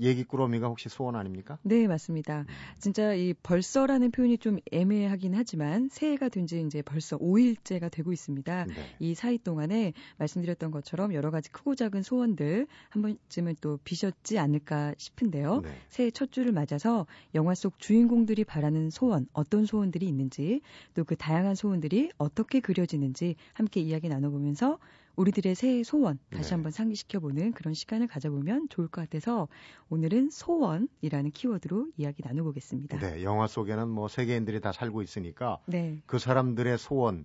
얘기 0.00 0.24
꾸러미가 0.24 0.66
혹시 0.68 0.88
소원 0.88 1.16
아닙니까? 1.16 1.58
네, 1.62 1.86
맞습니다. 1.86 2.40
음. 2.40 2.46
진짜 2.78 3.12
이 3.14 3.34
벌써라는 3.42 4.10
표현이 4.10 4.38
좀 4.38 4.58
애매하긴 4.72 5.34
하지만 5.34 5.88
새해가 5.90 6.28
된 6.28 6.42
지 6.46 6.60
이제 6.60 6.82
벌써 6.82 7.16
5일째가 7.18 7.88
되고 7.90 8.12
있습니다. 8.12 8.64
네. 8.64 8.74
이 8.98 9.14
사이 9.14 9.38
동안에 9.38 9.92
말씀드렸던 10.18 10.72
것처럼 10.72 11.14
여러 11.14 11.30
가지 11.30 11.52
크고 11.52 11.76
작은 11.76 12.02
소원들 12.02 12.66
한 12.88 13.02
번쯤은 13.02 13.56
또 13.60 13.78
비셨지 13.84 14.38
않을까 14.40 14.94
싶은데요. 14.98 15.60
네. 15.60 15.70
새해 15.88 16.10
첫 16.10 16.32
주를 16.32 16.50
맞아서 16.52 17.06
영화 17.36 17.54
속 17.54 17.78
주인공들이 17.78 18.44
바라는 18.44 18.90
소원, 18.90 19.28
어떤 19.32 19.66
소원들이 19.66 20.06
있는지, 20.08 20.62
또 20.94 21.04
그 21.04 21.14
다양한 21.16 21.54
소원들이 21.54 22.10
어떻게 22.18 22.58
그려지는지 22.60 23.36
함께 23.52 23.80
이야기 23.80 24.08
나눠보면서 24.08 24.78
우리들의 25.16 25.54
새해 25.54 25.82
소원 25.82 26.18
다시 26.30 26.50
네. 26.50 26.54
한번 26.54 26.72
상기시켜보는 26.72 27.52
그런 27.52 27.74
시간을 27.74 28.06
가져보면 28.06 28.68
좋을 28.68 28.88
것 28.88 29.02
같아서 29.02 29.48
오늘은 29.90 30.30
소원이라는 30.30 31.30
키워드로 31.32 31.88
이야기 31.96 32.22
나눠보겠습니다. 32.24 32.98
네, 32.98 33.22
영화 33.22 33.46
속에는 33.46 33.88
뭐 33.88 34.08
세계인들이 34.08 34.60
다 34.60 34.72
살고 34.72 35.02
있으니까 35.02 35.58
네. 35.66 36.02
그 36.06 36.18
사람들의 36.18 36.78
소원, 36.78 37.24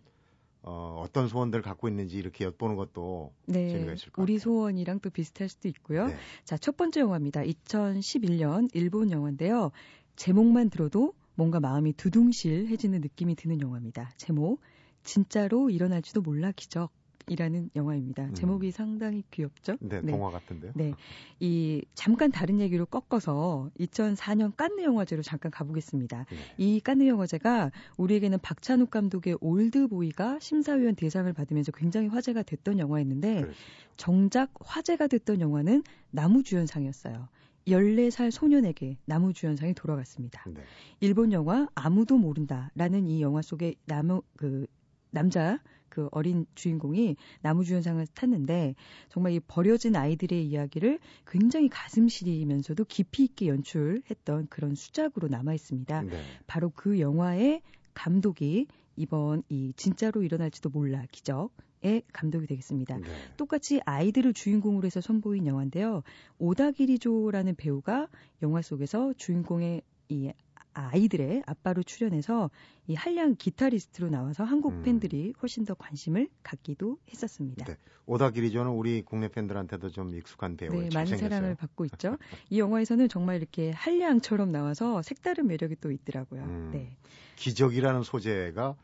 어, 0.61 1.01
어떤 1.03 1.27
소원들 1.27 1.61
갖고 1.61 1.87
있는지 1.87 2.17
이렇게 2.17 2.43
엿보는 2.45 2.75
것도 2.75 3.33
네. 3.45 3.69
재미가 3.69 3.93
있을 3.93 4.11
것 4.11 4.21
우리 4.21 4.33
같아요. 4.33 4.43
소원이랑 4.43 4.99
또 4.99 5.09
비슷할 5.09 5.47
수도 5.47 5.67
있고요. 5.69 6.07
네. 6.07 6.15
자, 6.43 6.57
첫 6.57 6.75
번째 6.75 7.01
영화입니다. 7.01 7.41
2011년 7.41 8.69
일본 8.73 9.11
영화인데요. 9.11 9.71
제목만 10.17 10.69
들어도 10.69 11.13
뭔가 11.35 11.59
마음이 11.59 11.93
두둥실해지는 11.93 12.99
느낌이 13.01 13.35
드는 13.35 13.61
영화입니다. 13.61 14.11
제목 14.17 14.59
진짜로 15.03 15.69
일어날지도 15.69 16.21
몰라 16.21 16.51
기적 16.51 16.91
이라는 17.27 17.69
영화입니다. 17.75 18.25
음. 18.25 18.33
제목이 18.33 18.71
상당히 18.71 19.23
귀엽죠? 19.31 19.77
네, 19.81 20.01
네. 20.01 20.11
동화 20.11 20.31
같은데요. 20.31 20.71
네. 20.75 20.93
이 21.39 21.83
잠깐 21.93 22.31
다른 22.31 22.59
얘기로 22.59 22.85
꺾어서 22.85 23.69
2004년 23.79 24.55
깐느 24.55 24.81
영화제로 24.81 25.21
잠깐 25.21 25.51
가보겠습니다. 25.51 26.25
네. 26.29 26.37
이 26.57 26.79
깐느 26.79 27.07
영화제가 27.07 27.71
우리에게는 27.97 28.39
박찬욱 28.39 28.89
감독의 28.89 29.37
올드보이가 29.41 30.39
심사위원 30.39 30.95
대상을 30.95 31.31
받으면서 31.33 31.71
굉장히 31.73 32.07
화제가 32.07 32.43
됐던 32.43 32.79
영화였는데 32.79 33.41
그렇죠. 33.41 33.57
정작 33.97 34.51
화제가 34.59 35.07
됐던 35.07 35.41
영화는 35.41 35.83
나무주연상이었어요. 36.11 37.27
14살 37.67 38.31
소년에게 38.31 38.97
나무주연상이 39.05 39.73
돌아갔습니다. 39.73 40.43
네. 40.47 40.61
일본 41.01 41.33
영화 41.33 41.67
아무도 41.75 42.17
모른다라는 42.17 43.07
이 43.07 43.21
영화 43.21 43.41
속의 43.41 43.75
나무 43.85 44.21
그 44.37 44.65
남자 45.11 45.59
그 45.89 46.07
어린 46.11 46.45
주인공이 46.55 47.15
나무주연상을 47.41 48.05
탔는데 48.07 48.75
정말 49.09 49.33
이 49.33 49.39
버려진 49.39 49.95
아이들의 49.95 50.45
이야기를 50.45 50.99
굉장히 51.25 51.69
가슴 51.69 52.07
시리면서도 52.07 52.85
깊이 52.85 53.23
있게 53.25 53.47
연출했던 53.47 54.47
그런 54.49 54.75
수작으로 54.75 55.27
남아 55.27 55.53
있습니다. 55.53 56.01
네. 56.03 56.21
바로 56.45 56.69
그 56.69 56.99
영화의 56.99 57.61
감독이 57.93 58.67
이번 58.95 59.43
이 59.49 59.73
진짜로 59.75 60.23
일어날지도 60.23 60.69
몰라 60.69 61.03
기적 61.11 61.51
의 61.83 62.01
감독이 62.11 62.47
되겠습니다. 62.47 62.97
네. 62.97 63.05
똑같이 63.37 63.79
아이들을 63.85 64.33
주인공으로 64.33 64.87
해서 64.87 64.99
선보인 64.99 65.45
영화인데요. 65.45 66.01
오다기리조라는 66.39 67.53
배우가 67.53 68.07
영화 68.41 68.63
속에서 68.63 69.13
주인공의 69.13 69.83
이 70.09 70.31
아이들의 70.77 71.43
아빠로 71.45 71.83
출연해서 71.83 72.49
이 72.87 72.93
한량 72.93 73.35
기타리스트로 73.35 74.09
나와서 74.09 74.43
한국 74.43 74.73
음. 74.73 74.83
팬들이 74.83 75.33
훨씬 75.41 75.65
더 75.65 75.73
관심을 75.73 76.29
갖기도 76.43 76.97
했었습니다. 77.09 77.65
네. 77.65 77.77
오다 78.05 78.29
기리조는 78.31 78.71
우리 78.71 79.01
국내 79.01 79.27
팬들한테도 79.27 79.89
좀 79.89 80.15
익숙한 80.15 80.55
배우예요. 80.55 80.83
네, 80.83 80.89
많은 80.93 81.07
잘생겼어요. 81.07 81.29
사랑을 81.29 81.55
받고 81.55 81.85
있죠. 81.85 82.17
이 82.49 82.59
영화에서는 82.59 83.09
정말 83.09 83.37
이렇게 83.37 83.71
한량처럼 83.71 84.51
나와서 84.51 85.01
색다른 85.01 85.47
매력이 85.47 85.77
또 85.81 85.91
있더라고요. 85.91 86.43
음. 86.43 86.69
네. 86.71 86.95
기적이라는 87.35 88.03
소재가 88.03 88.75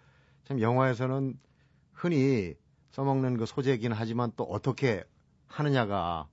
참 0.45 0.59
영화에서는 0.59 1.39
흔히 1.93 2.55
써먹는 2.91 3.37
그 3.37 3.45
소재이긴 3.45 3.91
하지만 3.93 4.31
또 4.35 4.43
어떻게 4.43 5.03
하느냐가 5.47 6.27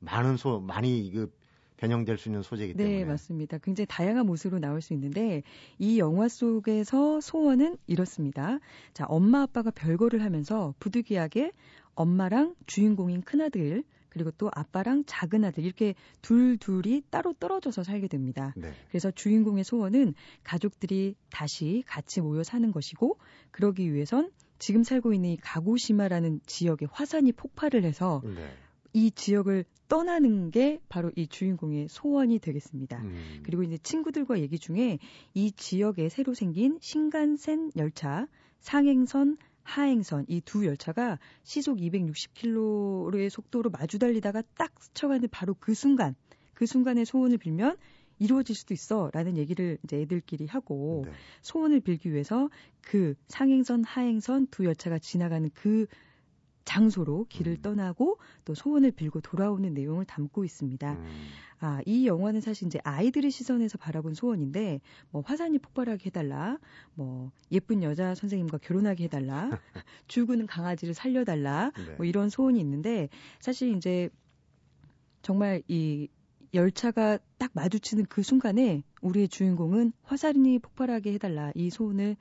많은 0.00 0.36
소 0.36 0.60
많이 0.60 1.10
그 1.12 1.32
변형될 1.76 2.18
수 2.18 2.28
있는 2.28 2.42
소재이기 2.42 2.74
네, 2.74 2.84
때문에. 2.84 3.04
맞습니다. 3.04 3.58
굉장히 3.58 3.86
다양한 3.86 4.26
모습으로 4.26 4.60
나올 4.60 4.80
수 4.80 4.92
있는데 4.94 5.42
이 5.78 5.98
영화 5.98 6.28
속에서 6.28 7.20
소원은 7.20 7.76
이렇습니다. 7.86 8.58
자, 8.92 9.04
엄마 9.08 9.42
아빠가 9.42 9.70
별거를 9.70 10.22
하면서 10.22 10.74
부득이하게 10.78 11.52
엄마랑 11.94 12.54
주인공인 12.66 13.22
큰아들 13.22 13.84
그리고 14.08 14.30
또 14.30 14.48
아빠랑 14.54 15.02
작은 15.06 15.44
아들 15.44 15.64
이렇게 15.64 15.94
둘 16.22 16.56
둘이 16.56 17.02
따로 17.10 17.32
떨어져서 17.32 17.82
살게 17.82 18.06
됩니다. 18.06 18.54
네. 18.56 18.72
그래서 18.88 19.10
주인공의 19.10 19.64
소원은 19.64 20.14
가족들이 20.44 21.16
다시 21.30 21.82
같이 21.86 22.20
모여 22.20 22.44
사는 22.44 22.70
것이고 22.70 23.18
그러기 23.50 23.92
위해선 23.92 24.30
지금 24.60 24.84
살고 24.84 25.12
있는 25.14 25.30
이 25.30 25.36
가고시마라는 25.36 26.40
지역에 26.46 26.86
화산이 26.92 27.32
폭발을 27.32 27.82
해서 27.82 28.22
네. 28.24 28.48
이 28.94 29.10
지역을 29.10 29.64
떠나는 29.88 30.50
게 30.50 30.80
바로 30.88 31.10
이 31.16 31.26
주인공의 31.26 31.88
소원이 31.88 32.38
되겠습니다. 32.38 33.02
음. 33.02 33.42
그리고 33.44 33.62
이제 33.62 33.76
친구들과 33.76 34.40
얘기 34.40 34.58
중에 34.58 34.98
이 35.34 35.52
지역에 35.52 36.08
새로 36.08 36.32
생긴 36.32 36.78
신간센 36.80 37.72
열차, 37.76 38.26
상행선, 38.60 39.36
하행선 39.62 40.26
이 40.28 40.40
두 40.40 40.64
열차가 40.66 41.18
시속 41.42 41.78
260km의 41.78 43.28
속도로 43.30 43.70
마주 43.70 43.98
달리다가 43.98 44.42
딱 44.56 44.72
스쳐가는 44.78 45.28
바로 45.30 45.54
그 45.58 45.74
순간, 45.74 46.14
그 46.54 46.66
순간에 46.66 47.04
소원을 47.04 47.38
빌면 47.38 47.76
이루어질 48.18 48.54
수도 48.54 48.74
있어 48.74 49.10
라는 49.12 49.36
얘기를 49.36 49.78
이제 49.82 50.00
애들끼리 50.00 50.46
하고 50.46 51.02
네. 51.06 51.12
소원을 51.42 51.80
빌기 51.80 52.12
위해서 52.12 52.48
그 52.80 53.14
상행선, 53.28 53.84
하행선 53.84 54.46
두 54.48 54.64
열차가 54.64 54.98
지나가는 54.98 55.50
그 55.52 55.86
장소로 56.64 57.26
길을 57.28 57.52
음. 57.52 57.62
떠나고 57.62 58.18
또 58.44 58.54
소원을 58.54 58.90
빌고 58.92 59.20
돌아오는 59.20 59.72
내용을 59.72 60.04
담고 60.04 60.44
있습니다. 60.44 60.92
음. 60.92 61.06
아, 61.60 61.80
이 61.86 62.06
영화는 62.06 62.40
사실 62.40 62.66
이제 62.66 62.78
아이들의 62.84 63.30
시선에서 63.30 63.78
바라본 63.78 64.14
소원인데, 64.14 64.80
뭐 65.10 65.22
화산이 65.24 65.58
폭발하게 65.58 66.06
해달라, 66.06 66.58
뭐 66.94 67.30
예쁜 67.52 67.82
여자 67.82 68.14
선생님과 68.14 68.58
결혼하게 68.58 69.04
해달라, 69.04 69.50
죽은 70.08 70.46
강아지를 70.46 70.94
살려달라, 70.94 71.72
네. 71.76 71.94
뭐 71.96 72.06
이런 72.06 72.28
소원이 72.28 72.60
있는데, 72.60 73.08
사실 73.40 73.74
이제 73.76 74.10
정말 75.22 75.62
이 75.68 76.08
열차가 76.52 77.18
딱 77.38 77.50
마주치는 77.54 78.06
그 78.06 78.22
순간에 78.22 78.82
우리의 79.02 79.28
주인공은 79.28 79.92
화산이 80.02 80.60
폭발하게 80.60 81.14
해달라 81.14 81.50
이 81.54 81.68
소원을 81.70 82.16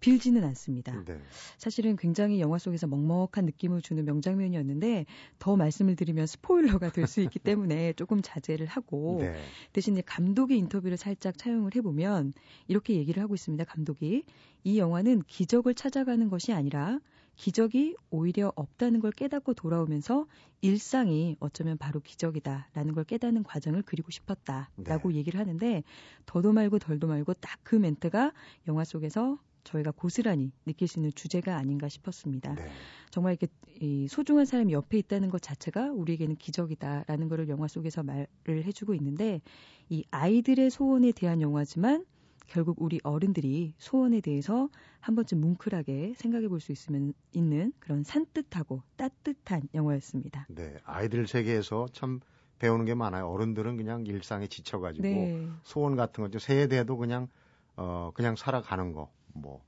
빌지는 0.00 0.44
않습니다. 0.44 1.04
네. 1.04 1.18
사실은 1.58 1.96
굉장히 1.96 2.40
영화 2.40 2.58
속에서 2.58 2.86
먹먹한 2.86 3.44
느낌을 3.46 3.82
주는 3.82 4.04
명장면이었는데 4.04 5.06
더 5.38 5.56
말씀을 5.56 5.96
드리면 5.96 6.26
스포일러가 6.26 6.92
될 6.92 7.06
수 7.06 7.20
있기 7.20 7.38
때문에 7.38 7.92
조금 7.96 8.20
자제를 8.22 8.66
하고 8.66 9.18
네. 9.20 9.40
대신에 9.72 10.02
감독의 10.02 10.58
인터뷰를 10.58 10.96
살짝 10.96 11.38
차용을 11.38 11.74
해보면 11.76 12.32
이렇게 12.68 12.94
얘기를 12.94 13.22
하고 13.22 13.34
있습니다. 13.34 13.64
감독이 13.64 14.24
이 14.64 14.78
영화는 14.78 15.22
기적을 15.26 15.74
찾아가는 15.74 16.28
것이 16.28 16.52
아니라 16.52 17.00
기적이 17.36 17.94
오히려 18.10 18.50
없다는 18.56 19.00
걸 19.00 19.12
깨닫고 19.12 19.54
돌아오면서 19.54 20.26
일상이 20.62 21.36
어쩌면 21.38 21.76
바로 21.76 22.00
기적이다라는 22.00 22.94
걸 22.94 23.04
깨닫는 23.04 23.42
과정을 23.44 23.82
그리고 23.84 24.10
싶었다라고 24.10 25.10
네. 25.10 25.16
얘기를 25.16 25.38
하는데 25.38 25.84
더도 26.24 26.52
말고 26.52 26.78
덜도 26.78 27.06
말고 27.06 27.34
딱 27.34 27.56
그 27.62 27.74
멘트가 27.76 28.32
영화 28.68 28.84
속에서 28.84 29.38
저희가 29.66 29.90
고스란히 29.90 30.52
느낄 30.64 30.88
수 30.88 30.98
있는 30.98 31.12
주제가 31.14 31.56
아닌가 31.56 31.88
싶었습니다. 31.88 32.54
네. 32.54 32.70
정말 33.10 33.32
이렇게 33.34 33.48
이 33.80 34.08
소중한 34.08 34.46
사람이 34.46 34.72
옆에 34.72 34.96
있다는 34.98 35.28
것 35.28 35.42
자체가 35.42 35.92
우리에게는 35.92 36.36
기적이다라는 36.36 37.28
것을 37.28 37.48
영화 37.48 37.68
속에서 37.68 38.02
말을 38.02 38.64
해주고 38.64 38.94
있는데 38.94 39.40
이 39.88 40.04
아이들의 40.10 40.70
소원에 40.70 41.12
대한 41.12 41.40
영화지만 41.42 42.06
결국 42.46 42.80
우리 42.80 43.00
어른들이 43.02 43.74
소원에 43.78 44.20
대해서 44.20 44.68
한 45.00 45.16
번쯤 45.16 45.40
뭉클하게 45.40 46.14
생각해 46.16 46.46
볼 46.48 46.60
수 46.60 46.70
있으면 46.72 47.12
있는 47.32 47.72
그런 47.80 48.04
산뜻하고 48.04 48.82
따뜻한 48.96 49.62
영화였습니다. 49.74 50.46
네. 50.48 50.76
아이들 50.84 51.26
세계에서 51.26 51.86
참 51.92 52.20
배우는 52.60 52.84
게 52.86 52.94
많아요. 52.94 53.28
어른들은 53.28 53.76
그냥 53.76 54.06
일상에 54.06 54.46
지쳐가지고 54.46 55.02
네. 55.02 55.48
소원 55.64 55.96
같은 55.96 56.22
거죠. 56.24 56.38
세대도 56.38 56.96
그냥 56.96 57.28
어 57.76 58.10
그냥 58.14 58.36
살아가는 58.36 58.92
거, 58.92 59.10
뭐 59.40 59.62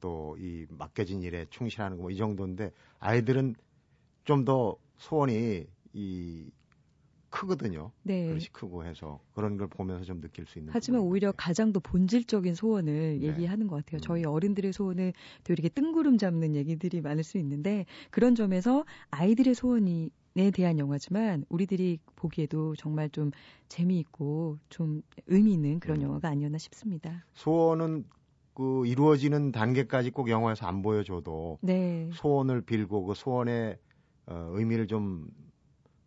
또 0.00 0.36
이 0.38 0.66
맡겨진 0.70 1.22
일에 1.22 1.46
충실하는 1.50 1.96
거 1.98 2.04
뭐 2.04 2.10
이 2.10 2.16
정도인데 2.16 2.72
아이들은 3.00 3.54
좀 4.24 4.44
더 4.44 4.76
소원이 4.96 5.66
이 5.92 6.50
크거든요. 7.30 7.92
네. 8.02 8.26
그릇이 8.26 8.46
크고 8.52 8.84
해서 8.84 9.20
그런 9.34 9.56
걸 9.56 9.68
보면서 9.68 10.04
좀 10.04 10.20
느낄 10.20 10.46
수 10.46 10.58
있는. 10.58 10.72
하지만 10.72 11.00
오히려 11.02 11.32
가장 11.32 11.72
더 11.72 11.80
본질적인 11.80 12.54
소원을 12.54 13.20
네. 13.20 13.26
얘기하는 13.28 13.66
것 13.68 13.76
같아요. 13.76 13.98
음. 13.98 14.00
저희 14.00 14.24
어른들의 14.24 14.72
소원을 14.72 15.12
또 15.44 15.52
이렇게 15.52 15.68
뜬구름 15.68 16.18
잡는 16.18 16.56
얘기들이 16.56 17.00
많을 17.00 17.22
수 17.22 17.38
있는데 17.38 17.86
그런 18.10 18.34
점에서 18.34 18.84
아이들의 19.10 19.54
소원이 19.54 20.10
에 20.36 20.50
대한 20.52 20.78
영화지만 20.78 21.44
우리들이 21.48 21.98
보기에도 22.14 22.76
정말 22.76 23.10
좀 23.10 23.32
재미있고 23.68 24.58
좀 24.68 25.02
의미 25.26 25.52
있는 25.52 25.80
그런 25.80 25.98
음. 25.98 26.02
영화가 26.02 26.28
아니었나 26.28 26.56
싶습니다. 26.58 27.24
소원은 27.34 28.04
그 28.60 28.86
이루어지는 28.86 29.52
단계까지 29.52 30.10
꼭 30.10 30.28
영화에서 30.28 30.66
안 30.66 30.82
보여줘도 30.82 31.58
네. 31.62 32.10
소원을 32.12 32.60
빌고 32.60 33.04
그 33.04 33.14
소원의 33.14 33.78
어, 34.26 34.50
의미를 34.52 34.86
좀 34.86 35.28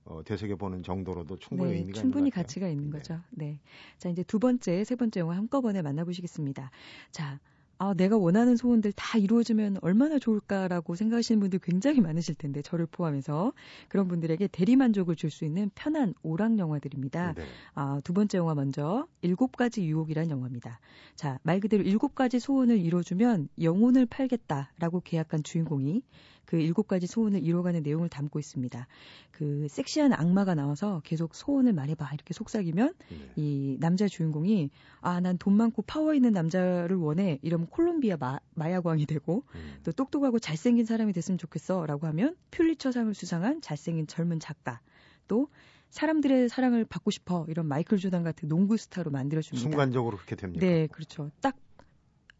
어, 0.06 0.22
되새겨 0.24 0.58
보는 0.58 0.84
정도로도 0.84 1.38
충분히 1.38 1.72
네, 1.72 1.78
의미가 1.80 2.00
충분히 2.00 2.28
있는. 2.28 2.32
가치가 2.32 2.68
있는 2.68 2.92
네. 2.92 3.00
거죠. 3.00 3.20
네. 3.32 3.60
자, 3.98 4.08
이제 4.10 4.22
두 4.22 4.38
번째, 4.38 4.84
세 4.84 4.96
번째 4.96 5.22
영화 5.22 5.36
한꺼번에 5.36 5.82
만나보시겠습니다. 5.82 6.70
자, 7.10 7.40
아, 7.84 7.94
내가 7.94 8.16
원하는 8.18 8.56
소원들 8.56 8.94
다 8.94 9.18
이루어지면 9.18 9.80
얼마나 9.82 10.18
좋을까라고 10.18 10.96
생각하시는 10.96 11.42
분들 11.42 11.60
굉장히 11.60 12.00
많으실 12.00 12.34
텐데, 12.36 12.62
저를 12.62 12.86
포함해서. 12.86 13.52
그런 13.90 14.08
분들에게 14.08 14.48
대리만족을 14.48 15.18
줄 15.18 15.30
수 15.34 15.44
있는 15.44 15.70
편한 15.76 16.14
오락 16.22 16.60
영화들입니다. 16.60 17.34
네. 17.34 17.44
아, 17.74 18.00
두 18.04 18.14
번째 18.14 18.38
영화 18.38 18.54
먼저, 18.56 19.08
일곱 19.22 19.58
가지 19.58 19.84
유혹이란 19.86 20.30
영화입니다. 20.30 20.80
자, 21.16 21.40
말 21.44 21.60
그대로 21.60 21.84
일곱 21.84 22.16
가지 22.16 22.40
소원을 22.40 22.78
이뤄주면 22.80 23.50
영혼을 23.62 24.06
팔겠다라고 24.06 25.02
계약한 25.02 25.44
주인공이 25.44 26.04
그 26.46 26.58
일곱 26.58 26.88
가지 26.88 27.08
소원을 27.08 27.44
이뤄가는 27.44 27.82
내용을 27.82 28.10
담고 28.10 28.38
있습니다. 28.38 28.86
그 29.32 29.66
섹시한 29.70 30.14
악마가 30.14 30.54
나와서 30.54 31.02
계속 31.04 31.34
소원을 31.34 31.74
말해봐 31.74 32.12
이렇게 32.14 32.34
속삭이면 32.34 32.94
네. 33.10 33.32
이 33.38 33.78
남자 33.80 34.08
주인공이 34.08 34.70
아 35.02 35.20
난 35.20 35.38
돈 35.40 35.56
많고 35.56 35.82
파워 35.84 36.14
있는 36.14 36.32
남자를 36.34 36.96
원해 36.98 37.40
이러면 37.42 37.68
콜롬비아 37.74 38.18
마, 38.18 38.40
마약왕이 38.54 39.08
되고 39.08 39.44
음. 39.56 39.80
또 39.84 39.92
똑똑하고 39.92 40.38
잘생긴 40.38 40.86
사람이 40.86 41.12
됐으면 41.12 41.40
좋겠어라고 41.40 42.06
하면 42.08 42.36
퓰리처상을 42.52 43.12
수상한 43.16 43.62
잘생긴 43.62 44.06
젊은 44.06 44.40
작가 44.40 44.80
또 45.28 45.48
사람들의 45.90 46.50
사랑을 46.50 46.86
받고 46.86 47.10
싶어 47.10 47.46
이런 47.50 47.68
마이클 47.68 47.98
조단 47.98 48.24
같은 48.24 48.48
농구 48.48 48.78
스타로 48.78 49.10
만들어줍니다. 49.10 49.70
순간적으로 49.70 50.18
그렇게 50.18 50.36
됩니까? 50.36 50.64
네, 50.64 50.88
그렇죠. 50.88 51.32
딱 51.42 51.56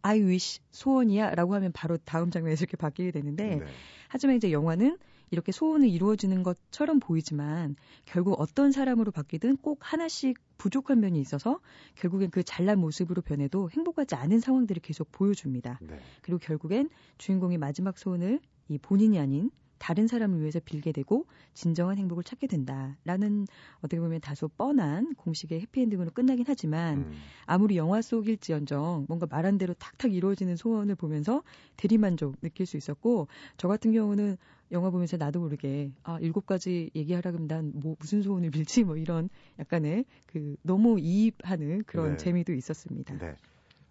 I 0.04 0.22
wish 0.22 0.60
소원이야라고 0.72 1.56
하면 1.56 1.72
바로 1.72 1.98
다음 1.98 2.30
장면에서 2.30 2.64
이렇게 2.64 2.78
바뀌게 2.78 3.12
되는데 3.12 3.56
네. 3.56 3.66
하지만 4.10 4.36
이제 4.36 4.52
영화는 4.52 5.00
이렇게 5.34 5.52
소원을 5.52 5.90
이루어지는 5.90 6.44
것처럼 6.44 7.00
보이지만 7.00 7.76
결국 8.06 8.40
어떤 8.40 8.72
사람으로 8.72 9.12
바뀌든 9.12 9.58
꼭 9.58 9.80
하나씩 9.82 10.38
부족한 10.60 11.00
면이 11.00 11.20
있어서 11.20 11.60
결국엔 11.96 12.30
그 12.30 12.44
잘난 12.44 12.78
모습으로 12.80 13.24
변해도 13.24 13.72
행복하지 13.72 14.14
않은 14.14 14.40
상황들을 14.40 14.82
계속 14.84 15.12
보여줍니다. 15.12 15.80
네. 15.82 16.00
그리고 16.22 16.38
결국엔 16.38 16.90
주인공이 17.18 17.58
마지막 17.58 17.98
소원을 17.98 18.40
이 18.70 18.78
본인이 18.78 19.20
아닌 19.20 19.50
다른 19.80 20.08
사람을 20.08 20.40
위해서 20.40 20.62
빌게 20.64 20.94
되고 20.94 21.26
진정한 21.54 21.98
행복을 21.98 22.24
찾게 22.24 22.48
된다라는 22.48 23.48
어떻게 23.80 24.00
보면 24.00 24.22
다소 24.22 24.48
뻔한 24.48 25.14
공식의 25.16 25.60
해피엔딩으로 25.62 26.12
끝나긴 26.12 26.46
하지만 26.48 27.00
음. 27.00 27.14
아무리 27.46 27.76
영화 27.76 28.02
속일지언정 28.02 29.08
뭔가 29.10 29.26
말한 29.30 29.58
대로 29.58 29.74
탁탁 29.74 30.14
이루어지는 30.14 30.56
소원을 30.56 30.96
보면서 30.96 31.44
대리만족 31.76 32.40
느낄 32.40 32.66
수 32.66 32.78
있었고 32.78 33.28
저 33.58 33.68
같은 33.68 33.92
경우는 33.92 34.38
영화 34.74 34.90
보면서 34.90 35.18
나도 35.18 35.40
모르게 35.40 35.92
아 36.04 36.18
일곱 36.20 36.46
가지 36.46 36.90
얘기하라 36.96 37.32
그러면 37.32 37.48
난뭐 37.48 37.96
무슨 38.00 38.22
소원을 38.22 38.52
빌지 38.52 38.84
뭐 38.84 38.98
이런 38.98 39.30
약간의 39.60 40.06
그 40.26 40.56
너무 40.64 41.00
이입하는 41.00 41.84
그런 41.86 42.12
네. 42.12 42.18
재미도 42.18 42.54
있었습니다. 42.54 43.18
네. 43.18 43.36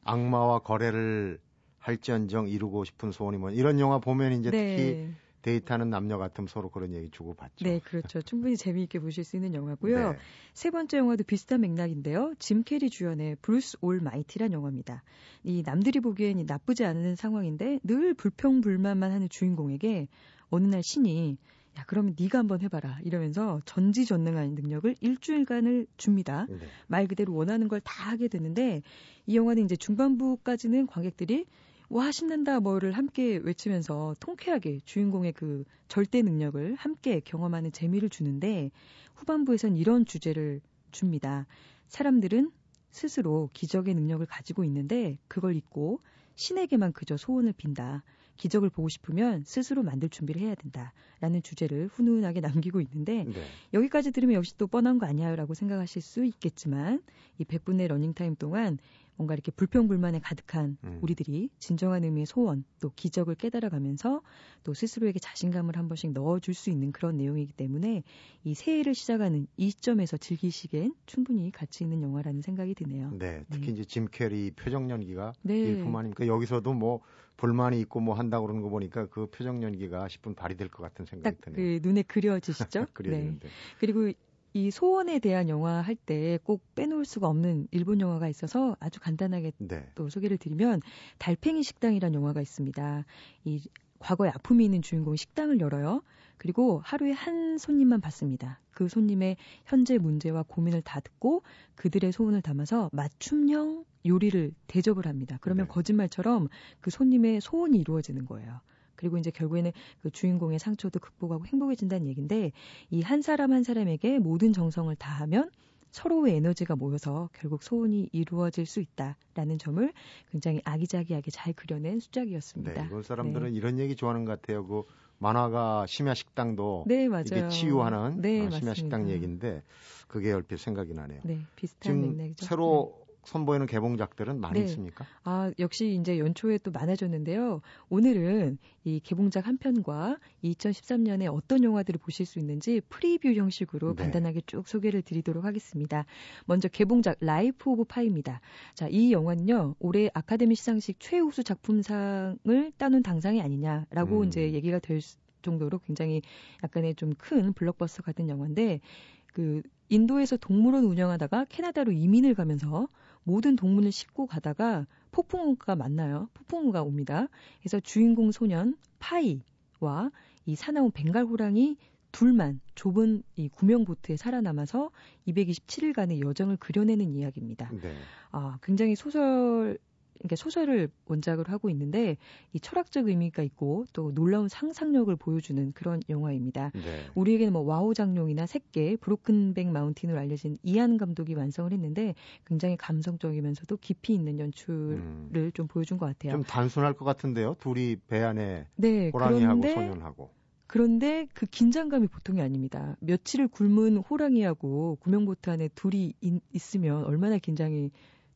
악마와 0.05 0.59
거래를 0.59 1.39
할지언정 1.79 2.49
이루고 2.49 2.85
싶은 2.85 3.13
소원이 3.13 3.39
뭐 3.39 3.51
이런 3.51 3.79
영화 3.81 3.99
보면 3.99 4.33
이제 4.33 4.51
특히 4.51 5.15
데이트하는 5.43 5.91
남녀 5.91 6.19
같으면 6.19 6.49
서로 6.49 6.71
그런 6.71 6.95
얘기 6.95 7.11
주고 7.11 7.35
받죠. 7.35 7.65
네, 7.65 7.81
그렇죠. 7.81 8.23
충분히 8.23 8.57
재미있게 8.57 9.01
보실 9.01 9.25
수 9.25 9.37
있는 9.37 9.55
영화고요. 9.55 10.13
네. 10.13 10.19
세 10.55 10.71
번째 10.71 10.99
영화도 10.99 11.25
비슷한 11.25 11.61
맥락인데요. 11.61 12.35
짐 12.39 12.63
캐리 12.63 12.91
주연의 12.91 13.37
브루스 13.43 13.79
올 13.81 14.01
마이티란 14.01 14.53
영화입니다. 14.53 15.03
이 15.43 15.63
남들이 15.65 16.01
보기엔 16.01 16.39
이 16.39 16.45
나쁘지 16.45 16.85
않은 16.85 17.17
상황인데 17.17 17.81
늘 17.83 18.15
불평불만만 18.15 19.11
하는 19.11 19.29
주인공에게 19.29 20.09
어느 20.53 20.67
날 20.67 20.83
신이 20.83 21.39
야 21.79 21.85
그러면 21.87 22.15
네가 22.21 22.39
한번 22.39 22.61
해봐라 22.61 22.99
이러면서 23.03 23.61
전지전능한 23.65 24.55
능력을 24.55 24.95
일주일간을 25.01 25.87
줍니다. 25.97 26.47
네. 26.49 26.59
말 26.87 27.07
그대로 27.09 27.35
원하는 27.35 27.67
걸 27.69 27.81
다 27.81 28.11
하게 28.11 28.29
되는데 28.29 28.83
이 29.27 29.35
영화는 29.37 29.65
이제 29.65 29.75
중반부까지는 29.77 30.87
관객들이 30.87 31.47
와 31.89 32.13
신난다 32.13 32.61
뭐를 32.61 32.93
함께 32.93 33.39
외치면서 33.43 34.15
통쾌하게 34.21 34.81
주인공의 34.85 35.33
그 35.33 35.65
절대 35.89 36.21
능력을 36.23 36.75
함께 36.77 37.21
경험하는 37.21 37.73
재미를 37.73 38.09
주는데 38.11 38.71
후반부에선 39.15 39.77
이런 39.77 40.05
주제를 40.05 40.61
줍니다. 40.91 41.47
사람들은 41.89 42.51
스스로 42.91 43.49
기적의 43.55 43.95
능력을 43.95 44.25
가지고 44.27 44.65
있는데 44.65 45.19
그걸 45.29 45.57
잊고 45.57 46.01
신에게만 46.35 46.93
그저 46.93 47.17
소원을 47.17 47.53
빈다. 47.55 48.03
기적을 48.43 48.71
보고 48.71 48.89
싶으면 48.89 49.45
스스로 49.45 49.85
만들 49.85 50.09
준비를 50.09 50.43
해야 50.43 50.57
된다. 50.57 50.93
라는 51.21 51.41
주제를 51.41 51.87
훈훈하게 51.93 52.41
남기고 52.41 52.81
있는데 52.81 53.23
네. 53.23 53.33
여기까지 53.73 54.11
들으면 54.11 54.35
역시 54.35 54.59
또 54.59 54.67
뻔한 54.67 54.99
거 54.99 55.07
아니야 55.07 55.37
라고 55.37 55.55
생각하실 55.55 56.03
수 56.03 56.25
있겠지만 56.25 57.01
이 57.39 57.45
100분의 57.45 57.87
러닝 57.87 58.15
타임 58.15 58.35
동안 58.35 58.79
뭔가 59.17 59.35
이렇게 59.35 59.53
불평불만에 59.53 60.21
가득한 60.21 60.77
음. 60.85 60.99
우리들이 61.03 61.51
진정한 61.59 62.05
의미의 62.05 62.27
소원 62.27 62.65
또 62.81 62.91
기적을 62.95 63.35
깨달아가면서 63.35 64.23
또 64.65 64.75
스스로에게 64.75 65.19
자신감을 65.19 65.77
한 65.77 65.89
번씩 65.89 66.13
넣어줄 66.13 66.55
수 66.55 66.71
있는 66.71 66.93
그런 66.93 67.17
내용이기 67.17 67.53
때문에 67.53 68.03
이 68.45 68.55
새해를 68.55 68.95
시작하는 68.95 69.47
이 69.57 69.71
시점에서 69.71 70.17
즐기시기엔 70.17 70.95
충분히 71.07 71.51
가치 71.51 71.85
있는 71.85 72.03
영화라는 72.03 72.43
생각이 72.43 72.75
드네요. 72.75 73.11
네, 73.19 73.45
특히 73.51 73.67
네. 73.67 73.73
이제 73.73 73.85
짐 73.85 74.07
캐리 74.11 74.51
표정 74.53 74.91
연기가 74.91 75.33
네. 75.43 75.63
일품 75.63 75.95
아닙니까? 75.97 76.27
여기서도 76.27 76.73
뭐 76.73 77.01
불만이 77.37 77.81
있고 77.81 78.01
뭐 78.01 78.15
한다고 78.15 78.47
그러는 78.47 78.63
거 78.63 78.69
보니까 78.69 79.07
그 79.07 79.27
표정 79.27 79.63
연기가 79.63 80.07
10분 80.07 80.37
발휘될 80.37 80.69
것 80.69 80.83
같은 80.83 81.05
생각이 81.05 81.37
딱 81.37 81.45
드네요. 81.45 81.81
그 81.81 81.87
눈에 81.87 82.03
그려지시죠? 82.03 82.81
네. 82.87 82.87
그려지는데. 82.93 83.49
그리고 83.79 84.13
이 84.55 84.71
소원에 84.71 85.19
대한 85.19 85.49
영화 85.49 85.81
할 85.81 85.97
때 85.97 86.39
꼭 86.45 86.63
빼놓을 86.75 87.05
수가 87.05 87.29
없는 87.29 87.69
일본 87.71 88.01
영화가 88.01 88.29
있어서 88.29 88.77
아주 88.81 89.01
간단하게 89.01 89.53
네. 89.59 89.87
또 89.95 90.09
소개를 90.09 90.37
드리면 90.39 90.81
달팽이 91.19 91.63
식당이라는 91.63 92.15
영화가 92.15 92.41
있습니다. 92.41 93.05
이 93.45 93.63
과거에 93.99 94.31
아픔이 94.31 94.65
있는 94.65 94.83
주인공이 94.83 95.17
식당을 95.17 95.61
열어요. 95.61 96.03
그리고 96.37 96.81
하루에 96.85 97.13
한 97.13 97.57
손님만 97.57 98.01
받습니다. 98.01 98.59
그 98.73 98.89
손님의 98.89 99.37
현재 99.65 99.97
문제와 99.97 100.43
고민을 100.49 100.83
다 100.83 100.99
듣고 100.99 101.43
그들의 101.77 102.11
소원을 102.11 102.43
담아서 102.43 102.91
맞춤형 102.93 103.85
요리를 104.05 104.53
대접을 104.67 105.07
합니다. 105.07 105.39
그러면 105.41 105.67
네. 105.67 105.73
거짓말처럼 105.73 106.49
그 106.81 106.91
손님의 106.91 107.41
소원이 107.41 107.79
이루어지는 107.79 108.25
거예요. 108.27 108.61
그리고 109.03 109.19
이제 109.19 109.33
결국에는 109.33 109.73
그 110.01 110.11
주인공의 110.13 110.61
상처도 110.61 111.01
극복하고 111.01 111.45
행복해진다는 111.47 112.07
얘기인데 112.07 112.53
이 112.91 113.03
한 113.03 113.21
사람 113.21 113.53
한 113.53 113.65
사람에게 113.65 114.21
모든 114.21 114.53
정성을 114.53 114.95
다하면 114.95 115.51
서로의 115.91 116.37
에너지가 116.37 116.77
모여서 116.77 117.29
결국 117.33 117.65
소원이 117.65 118.09
이루어질 118.13 118.65
수 118.65 118.81
있다라는 118.81 119.59
점을 119.59 119.93
굉장히 120.31 120.63
아기자기하게 120.65 121.31
잘 121.33 121.53
그려낸 121.53 121.99
수작이었습니다. 121.99 122.73
네, 122.75 122.81
일본 122.85 123.03
사람들은 123.03 123.53
이런 123.55 123.79
얘기 123.81 123.97
좋아하는 123.97 124.25
것 124.25 124.41
같아요. 124.41 124.65
그 124.67 124.85
만화가 125.19 125.87
심야 125.89 126.15
식당도 126.15 126.85
네, 126.87 127.09
맞아요. 127.09 127.25
이게 127.27 127.49
치유하는 127.49 128.23
네, 128.23 128.39
어, 128.47 128.51
심야 128.51 128.51
맞습니다. 128.51 128.75
식당 128.75 129.11
얘기인데 129.11 129.63
그게 130.07 130.33
얼핏 130.33 130.59
생각이 130.61 130.95
나네요. 130.95 131.21
네, 131.25 131.41
비슷한 131.57 132.01
맥락이죠. 132.01 132.47
새로 132.47 133.02
선보이는 133.25 133.67
개봉작들은 133.67 134.41
많이 134.41 134.59
네. 134.59 134.65
있습니까? 134.67 135.07
아, 135.25 135.51
역시 135.61 135.97
이제 136.01 136.19
연초에 136.19 136.59
또 136.59 136.71
많아졌는데요. 136.73 137.61
오늘은 137.89 138.59
이 138.85 139.01
개봉작 139.01 139.47
한 139.47 139.59
편과 139.59 140.19
2013년에 140.43 141.33
어떤 141.33 141.63
영화들을 141.63 141.99
보실 142.01 142.27
수 142.27 142.39
있는지 142.39 142.81
프리뷰 142.89 143.33
형식으로 143.33 143.95
네. 143.95 144.03
간단하게 144.03 144.43
쭉 144.47 144.67
소개를 144.67 145.03
드리도록 145.03 145.45
하겠습니다. 145.45 146.05
먼저 146.47 146.69
개봉작 146.69 147.19
라이프 147.21 147.71
오브 147.71 147.85
파이입니다. 147.85 148.41
자, 148.75 148.89
이 148.89 149.13
영화는요. 149.13 149.77
올해 149.79 150.11
아카데미 150.15 150.55
시상식 150.57 150.97
최우수 150.99 151.45
작품상을 151.45 152.73
따놓은 152.79 153.03
당상이 153.03 153.41
아니냐라고 153.41 154.21
음. 154.23 154.25
이제 154.27 154.53
얘기가 154.53 154.79
될 154.79 155.01
수- 155.01 155.17
정도로 155.43 155.81
굉장히 155.81 156.23
약간의 156.63 156.95
좀 156.95 157.15
큰 157.19 157.53
블록버스터 157.53 158.05
같은 158.05 158.29
영화인데 158.29 158.79
그 159.27 159.61
인도에서 159.89 160.37
동물원 160.37 160.85
운영하다가 160.85 161.47
캐나다로 161.47 161.91
이민을 161.91 162.35
가면서 162.35 162.87
모든 163.25 163.57
동물을 163.57 163.93
싣고 163.93 164.27
가다가 164.27 164.87
폭풍우가 165.11 165.77
만나요. 165.77 166.29
폭풍우가 166.35 166.83
옵니다. 166.83 167.29
그래서 167.61 167.81
주인공 167.81 168.33
소년 168.33 168.77
파이와 168.99 170.11
이 170.47 170.57
사나운 170.57 170.91
벵갈 170.91 171.25
호랑이 171.25 171.77
둘만 172.13 172.61
좁은 172.75 173.23
이 173.37 173.49
구명 173.49 173.85
보트에 173.85 174.17
살아남아서 174.17 174.91
227일간의 175.27 176.25
여정을 176.25 176.59
그려내는 176.59 177.11
이야기입니다. 177.15 177.71
네. 177.81 177.95
아, 178.31 178.59
굉장히 178.63 178.95
소설 178.95 179.79
그러니까 180.23 180.37
소설을 180.37 180.89
원작으로 181.07 181.51
하고 181.53 181.69
있는데 181.71 182.17
이 182.53 182.61
철학적 182.61 183.09
의미가 183.09 183.43
있고 183.43 183.85
또 183.93 184.15
놀라운 184.15 184.49
상상력을 184.49 185.15
보여주는 185.17 185.73
그런 185.73 186.01
영화입니다. 186.09 186.71
네. 186.75 186.81
우리에게는 187.17 187.53
뭐 187.53 187.63
와우 187.63 187.93
장룡이나 187.93 188.47
새끼, 188.47 188.97
브로큰백 189.01 189.69
마운틴으로 189.69 190.19
알려진 190.19 190.59
이안 190.63 190.97
감독이 190.97 191.35
완성을 191.35 191.73
했는데 191.73 192.15
굉장히 192.47 192.77
감성적이면서도 192.77 193.77
깊이 193.79 194.15
있는 194.15 194.39
연출을 194.39 194.93
음. 195.35 195.51
좀 195.55 195.67
보여준 195.67 195.99
것 195.99 196.07
같아요. 196.07 196.33
좀 196.33 196.45
단순할 196.45 196.95
것 196.95 197.05
같은데요. 197.05 197.57
둘이 197.59 197.97
배 198.07 198.23
안에 198.23 198.69
네, 198.77 199.11
호랑이하고 199.13 199.61
그런데 199.61 199.75
소년하고. 199.75 200.31
그런데 200.69 201.27
그 201.35 201.45
긴장감이 201.47 202.07
보통이 202.07 202.41
아닙니다. 202.41 202.97
며칠을 203.01 203.49
굶은 203.49 203.99
호랑이하고 203.99 204.97
구명보트 205.01 205.51
안에 205.51 205.69
둘이 205.75 206.15
인- 206.23 206.41
있으면 206.53 207.05
얼마나 207.05 207.37
긴장이 207.39 207.91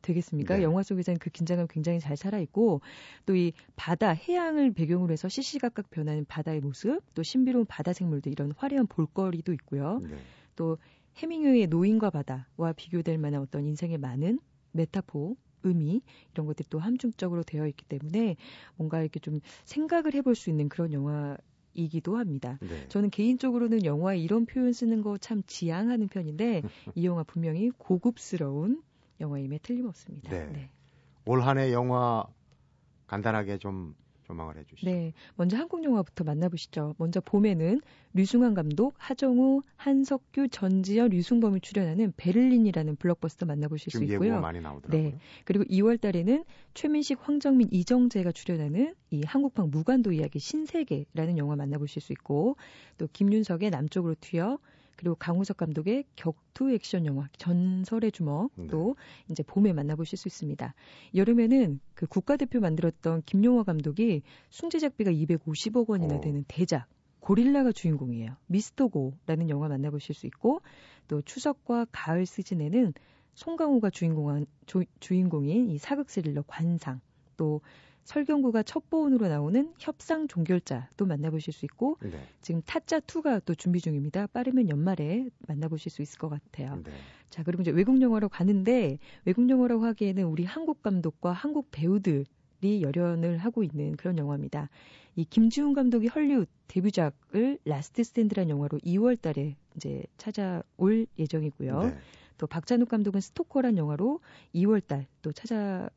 되겠습니까? 0.06 0.56
네. 0.56 0.62
영화 0.62 0.82
속에서는 0.82 1.18
그 1.18 1.30
긴장감 1.30 1.66
굉장히 1.68 2.00
잘 2.00 2.16
살아있고 2.16 2.80
또 3.26 3.34
이 3.36 3.52
바다, 3.76 4.10
해양을 4.12 4.72
배경으로 4.72 5.12
해서 5.12 5.28
시시각각 5.28 5.90
변하는 5.90 6.24
바다의 6.24 6.60
모습, 6.60 7.02
또 7.14 7.22
신비로운 7.22 7.66
바다 7.66 7.92
생물들 7.92 8.32
이런 8.32 8.52
화려한 8.56 8.86
볼거리도 8.86 9.52
있고요. 9.52 10.00
네. 10.02 10.16
또 10.56 10.78
해밍웨이의 11.16 11.66
노인과 11.66 12.10
바다와 12.10 12.72
비교될 12.76 13.18
만한 13.18 13.42
어떤 13.42 13.64
인생의 13.66 13.98
많은 13.98 14.38
메타포, 14.72 15.36
의미 15.64 16.00
이런 16.32 16.46
것들이 16.46 16.68
또 16.70 16.78
함축적으로 16.78 17.42
되어 17.42 17.66
있기 17.66 17.84
때문에 17.86 18.36
뭔가 18.76 19.00
이렇게 19.00 19.18
좀 19.20 19.40
생각을 19.64 20.14
해볼 20.14 20.34
수 20.34 20.48
있는 20.50 20.68
그런 20.68 20.92
영화이기도 20.92 22.16
합니다. 22.16 22.58
네. 22.62 22.88
저는 22.88 23.10
개인적으로는 23.10 23.84
영화에 23.84 24.18
이런 24.18 24.46
표현 24.46 24.72
쓰는 24.72 25.02
거 25.02 25.18
참 25.18 25.42
지향하는 25.46 26.08
편인데 26.08 26.62
이 26.94 27.04
영화 27.04 27.22
분명히 27.24 27.70
고급스러운 27.70 28.82
영화임에 29.20 29.58
틀림없습니다. 29.58 30.30
네. 30.30 30.70
올 31.24 31.40
한해 31.42 31.72
영화 31.72 32.24
간단하게 33.06 33.58
좀 33.58 33.94
조망을 34.26 34.56
해주시죠. 34.58 34.90
네, 34.90 35.12
먼저 35.36 35.56
한국 35.56 35.84
영화부터 35.84 36.24
만나보시죠. 36.24 36.94
먼저 36.98 37.20
봄에는 37.20 37.80
류승환 38.14 38.54
감독, 38.54 38.94
하정우, 38.98 39.62
한석규, 39.76 40.48
전지현, 40.48 41.10
류승범이 41.10 41.60
출연하는 41.60 42.12
베를린이라는 42.16 42.96
블록버스터 42.96 43.46
만나보실 43.46 43.92
수 43.92 44.02
있고요. 44.04 44.40
많이 44.40 44.60
나오더라고요. 44.60 45.10
네. 45.10 45.18
그리고 45.44 45.64
2월 45.64 46.00
달에는 46.00 46.44
최민식, 46.74 47.18
황정민, 47.20 47.68
이정재가 47.70 48.32
출연하는 48.32 48.94
이 49.10 49.22
한국판 49.24 49.70
무관도 49.70 50.12
이야기 50.12 50.38
신세계라는 50.38 51.38
영화 51.38 51.54
만나보실 51.56 52.02
수 52.02 52.12
있고 52.12 52.56
또 52.98 53.06
김윤석의 53.12 53.70
남쪽으로 53.70 54.16
튀어 54.20 54.58
그리고 54.96 55.14
강우석 55.14 55.56
감독의 55.58 56.04
격투 56.16 56.70
액션 56.72 57.06
영화 57.06 57.28
전설의 57.38 58.12
주먹 58.12 58.50
네. 58.56 58.66
또 58.68 58.96
이제 59.30 59.42
봄에 59.42 59.72
만나보실 59.72 60.18
수 60.18 60.28
있습니다. 60.28 60.74
여름에는 61.14 61.80
그 61.94 62.06
국가대표 62.06 62.60
만들었던 62.60 63.22
김용화 63.26 63.64
감독이 63.64 64.22
순제작비가 64.50 65.10
250억 65.12 65.88
원이나 65.88 66.16
어. 66.16 66.20
되는 66.20 66.44
대작 66.48 66.86
고릴라가 67.20 67.72
주인공이에요. 67.72 68.36
미스터고라는 68.46 69.50
영화 69.50 69.68
만나보실 69.68 70.14
수 70.14 70.26
있고 70.26 70.60
또 71.08 71.22
추석과 71.22 71.86
가을 71.92 72.24
시즌에는 72.24 72.94
송강호가 73.34 73.90
주인공한 73.90 74.46
조- 74.66 74.84
주인공인 75.00 75.70
이 75.70 75.78
사극 75.78 76.08
스릴러 76.08 76.42
관상 76.46 77.00
또 77.36 77.60
설경구가 78.06 78.62
첩보원으로 78.62 79.28
나오는 79.28 79.74
협상 79.78 80.28
종결자도 80.28 81.06
만나보실 81.06 81.52
수 81.52 81.64
있고 81.66 81.98
네. 82.00 82.18
지금 82.40 82.62
타짜 82.64 83.00
2가 83.00 83.42
또 83.44 83.54
준비 83.54 83.80
중입니다. 83.80 84.28
빠르면 84.28 84.68
연말에 84.68 85.28
만나보실 85.46 85.90
수 85.90 86.02
있을 86.02 86.18
것 86.18 86.28
같아요. 86.28 86.80
네. 86.84 86.92
자 87.30 87.42
그리고 87.42 87.62
이제 87.62 87.72
외국 87.72 88.00
영화로 88.00 88.28
가는데 88.28 88.98
외국 89.24 89.50
영화라고 89.50 89.84
하기에는 89.84 90.24
우리 90.24 90.44
한국 90.44 90.82
감독과 90.82 91.32
한국 91.32 91.68
배우들 91.72 92.24
이 92.62 92.82
열연을 92.82 93.38
하고 93.38 93.62
있는 93.62 93.96
그런 93.96 94.16
영화입니다. 94.18 94.70
이 95.16 95.24
김지훈 95.24 95.74
감독이 95.74 96.06
헐리우드 96.08 96.50
데뷔작을 96.68 97.58
라스트 97.64 98.02
스탠드라는 98.02 98.50
영화로 98.50 98.78
2월 98.78 99.20
달에 99.20 99.56
이제 99.76 100.04
찾아올 100.16 101.06
예정이고요. 101.18 101.82
네. 101.82 101.98
또 102.38 102.46
박찬욱 102.46 102.88
감독은 102.88 103.20
스토커란 103.20 103.76
영화로 103.78 104.20
2월 104.54 104.86
달 104.86 105.06
또 105.22 105.32
찾아 105.32 105.90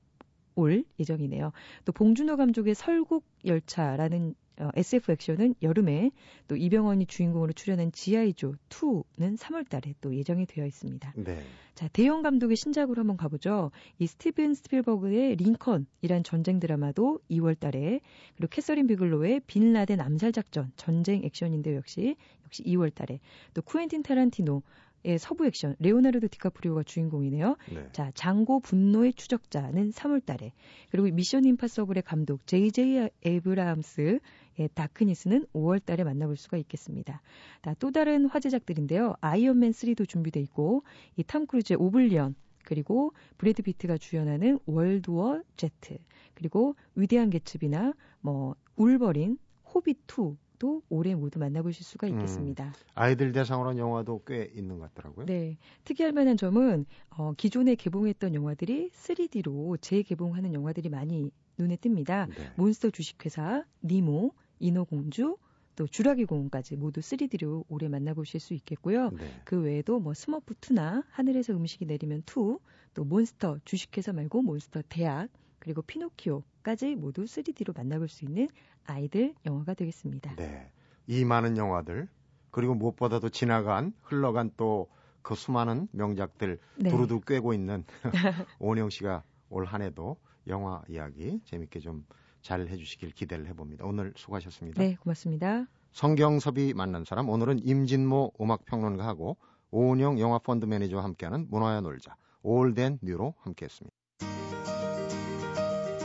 올 0.55 0.83
예정이네요. 0.99 1.51
또 1.85 1.91
봉준호 1.91 2.37
감독의 2.37 2.75
설국 2.75 3.23
열차라는 3.45 4.35
어, 4.59 4.69
SF 4.75 5.13
액션은 5.13 5.55
여름에 5.61 6.11
또 6.47 6.57
이병헌이 6.57 7.05
주인공으로 7.05 7.53
출연한 7.53 7.93
지아이조 7.93 8.55
2는 8.67 9.37
3월 9.37 9.67
달에 9.67 9.95
또 10.01 10.13
예정이 10.13 10.45
되어 10.45 10.65
있습니다. 10.65 11.13
네. 11.15 11.41
자, 11.75 11.87
대형 11.87 12.21
감독의 12.21 12.57
신작으로 12.57 12.99
한번 12.99 13.15
가보죠. 13.15 13.71
이 13.99 14.07
스티븐 14.07 14.53
스필버그의 14.53 15.37
링컨이란 15.37 16.23
전쟁 16.25 16.59
드라마도 16.59 17.19
2월 17.31 17.57
달에 17.57 18.01
그리고 18.35 18.49
캐서린 18.49 18.85
비글로의 18.87 19.41
빈 19.47 19.71
라덴 19.71 20.01
암살 20.01 20.33
작전 20.33 20.73
전쟁 20.75 21.23
액션인데 21.23 21.75
역시 21.77 22.17
역시 22.43 22.63
2월 22.63 22.93
달에 22.93 23.21
또 23.53 23.61
쿠엔틴 23.61 24.03
타란티노 24.03 24.61
의 25.05 25.17
서부 25.17 25.45
액션 25.45 25.75
레오나르도 25.79 26.27
디카프리오가 26.27 26.83
주인공이네요. 26.83 27.55
네. 27.73 27.87
자, 27.93 28.11
장고 28.15 28.59
분노의 28.59 29.13
추적자는 29.13 29.91
3월 29.91 30.25
달에 30.25 30.51
그리고 30.91 31.07
미션 31.15 31.45
임파서블의 31.45 32.03
감독 32.03 32.45
JJ 32.45 33.09
에이브럼스 33.23 34.19
의 34.57 34.69
다크니스는 34.73 35.45
5월 35.53 35.83
달에 35.85 36.03
만나볼 36.03 36.35
수가 36.35 36.57
있겠습니다. 36.57 37.21
자, 37.61 37.73
또 37.79 37.91
다른 37.91 38.25
화제작들인데요. 38.25 39.15
아이언맨 39.21 39.71
3도 39.71 40.07
준비돼 40.07 40.41
있고 40.41 40.83
이 41.15 41.23
탐 41.23 41.45
크루즈의 41.45 41.77
오블리비언 41.79 42.35
그리고 42.65 43.13
브래드 43.37 43.61
피트가 43.61 43.97
주연하는 43.97 44.59
월드워 44.65 45.41
제트 45.55 45.97
그리고 46.33 46.75
위대한 46.95 47.29
개츠비나 47.29 47.93
뭐 48.21 48.55
울버린 48.75 49.37
호빗 49.73 49.99
2 50.07 50.35
도 50.59 50.83
올해 50.89 51.15
모두 51.15 51.39
만나보실 51.39 51.83
수가 51.83 52.07
음. 52.07 52.13
있겠습니다. 52.13 52.73
아이들 52.93 53.31
대상으로 53.31 53.69
한 53.69 53.77
영화도 53.77 54.23
꽤 54.27 54.51
있는 54.53 54.77
것 54.77 54.93
같더라고요. 54.93 55.25
네. 55.25 55.57
특이할 55.85 56.11
만한 56.11 56.35
점은 56.35 56.85
어, 57.09 57.33
기존에 57.37 57.75
개봉했던 57.75 58.35
영화들이 58.35 58.89
3D로 58.91 59.81
재개봉하는 59.81 60.53
영화들이 60.53 60.89
많이 60.89 61.31
눈에 61.57 61.77
띕니다. 61.77 62.27
네. 62.29 62.35
몬스터 62.57 62.89
주식회사, 62.89 63.63
니모, 63.83 64.33
인어공주, 64.59 65.37
또 65.77 65.87
주라기 65.87 66.25
공원까지 66.25 66.75
모두 66.75 66.99
3D로 66.99 67.63
올해 67.69 67.87
만나보실 67.87 68.41
수 68.41 68.53
있겠고요. 68.53 69.11
네. 69.11 69.41
그 69.45 69.61
외에도 69.61 69.99
뭐 69.99 70.13
스머프 70.13 70.55
2나 70.55 71.05
하늘에서 71.09 71.53
음식이 71.53 71.85
내리면 71.85 72.23
2, 72.27 72.57
또 72.93 73.05
몬스터 73.05 73.59
주식회사 73.63 74.11
말고 74.11 74.41
몬스터 74.41 74.81
대학, 74.89 75.29
그리고 75.59 75.81
피노키오까지 75.81 76.95
모두 76.95 77.23
3D로 77.23 77.75
만나볼 77.75 78.09
수 78.09 78.25
있는 78.25 78.47
아이들 78.85 79.33
영화가 79.45 79.73
되겠습니다. 79.73 80.35
네. 80.35 80.71
이 81.07 81.25
많은 81.25 81.57
영화들 81.57 82.07
그리고 82.51 82.75
무엇보다도 82.75 83.29
지나간 83.29 83.93
흘러간 84.03 84.51
또 84.57 84.87
그 85.21 85.35
수많은 85.35 85.89
명작들 85.91 86.59
네. 86.77 86.89
두루두 86.89 87.19
꿰고 87.21 87.53
있는 87.53 87.83
오은영 88.59 88.89
씨가 88.89 89.23
올 89.49 89.65
한해도 89.65 90.15
영화 90.47 90.81
이야기 90.87 91.41
재밌게 91.45 91.81
좀 91.81 92.05
잘 92.41 92.67
해주시길 92.67 93.11
기대를 93.11 93.47
해봅니다. 93.47 93.85
오늘 93.85 94.13
수고하셨습니다. 94.15 94.81
네, 94.81 94.95
고맙습니다. 94.95 95.65
성경섭이 95.91 96.73
만난 96.73 97.03
사람 97.03 97.29
오늘은 97.29 97.59
임진모 97.67 98.33
음악평론가하고 98.39 99.37
오은영 99.71 100.19
영화펀드 100.19 100.65
매니저와 100.65 101.03
함께하는 101.03 101.47
문화야 101.49 101.81
놀자 101.81 102.15
올덴 102.41 102.99
뉴로 103.01 103.35
함께했습니다. 103.39 103.98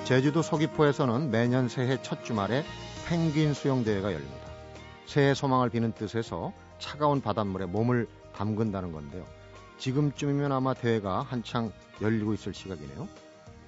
제주도 0.05 0.43
서귀포에서는 0.43 1.31
매년 1.31 1.69
새해 1.69 2.01
첫 2.03 2.25
주말에 2.25 2.63
펭귄 3.09 3.55
수영대회가 3.55 4.13
열립니다. 4.13 4.45
새해 5.07 5.33
소망을 5.33 5.71
비는 5.71 5.93
뜻에서 5.93 6.53
차가운 6.79 7.23
바닷물에 7.23 7.65
몸을 7.65 8.07
담근다는 8.35 8.93
건데요. 8.93 9.25
지금쯤이면 9.79 10.53
아마 10.53 10.75
대회가 10.75 11.23
한창 11.23 11.73
열리고 12.03 12.35
있을 12.35 12.53
시각이네요. 12.53 13.09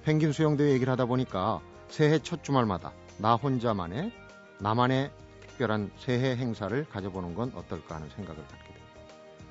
펭귄 0.03 0.31
수영대회 0.31 0.73
얘기를 0.73 0.91
하다 0.93 1.05
보니까 1.05 1.59
새해 1.89 2.19
첫 2.19 2.43
주말마다 2.43 2.91
나 3.17 3.35
혼자만의 3.35 4.11
나만의 4.59 5.09
특별한 5.47 5.91
새해 5.97 6.35
행사를 6.35 6.85
가져보는 6.87 7.33
건 7.33 7.51
어떨까 7.55 7.95
하는 7.95 8.09
생각을 8.09 8.41
갖게 8.43 8.73
됩니다. 8.73 8.85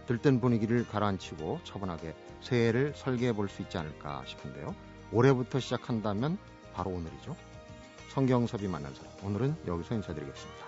들뜬 0.07 0.41
분위기를 0.41 0.87
가라앉히고 0.87 1.61
차분하게 1.65 2.15
새해를 2.43 2.93
설계해 2.95 3.33
볼 3.33 3.49
수 3.49 3.63
있지 3.63 3.77
않을까 3.77 4.23
싶은데요. 4.25 4.75
올해부터 5.13 5.59
시작한다면 5.59 6.39
바로 6.77 6.91
오늘이죠. 6.91 7.35
성경섭이 8.11 8.69
만난 8.69 8.95
사람. 8.95 9.11
오늘은 9.25 9.57
여기서 9.67 9.95
인사드리겠습니다. 9.95 10.67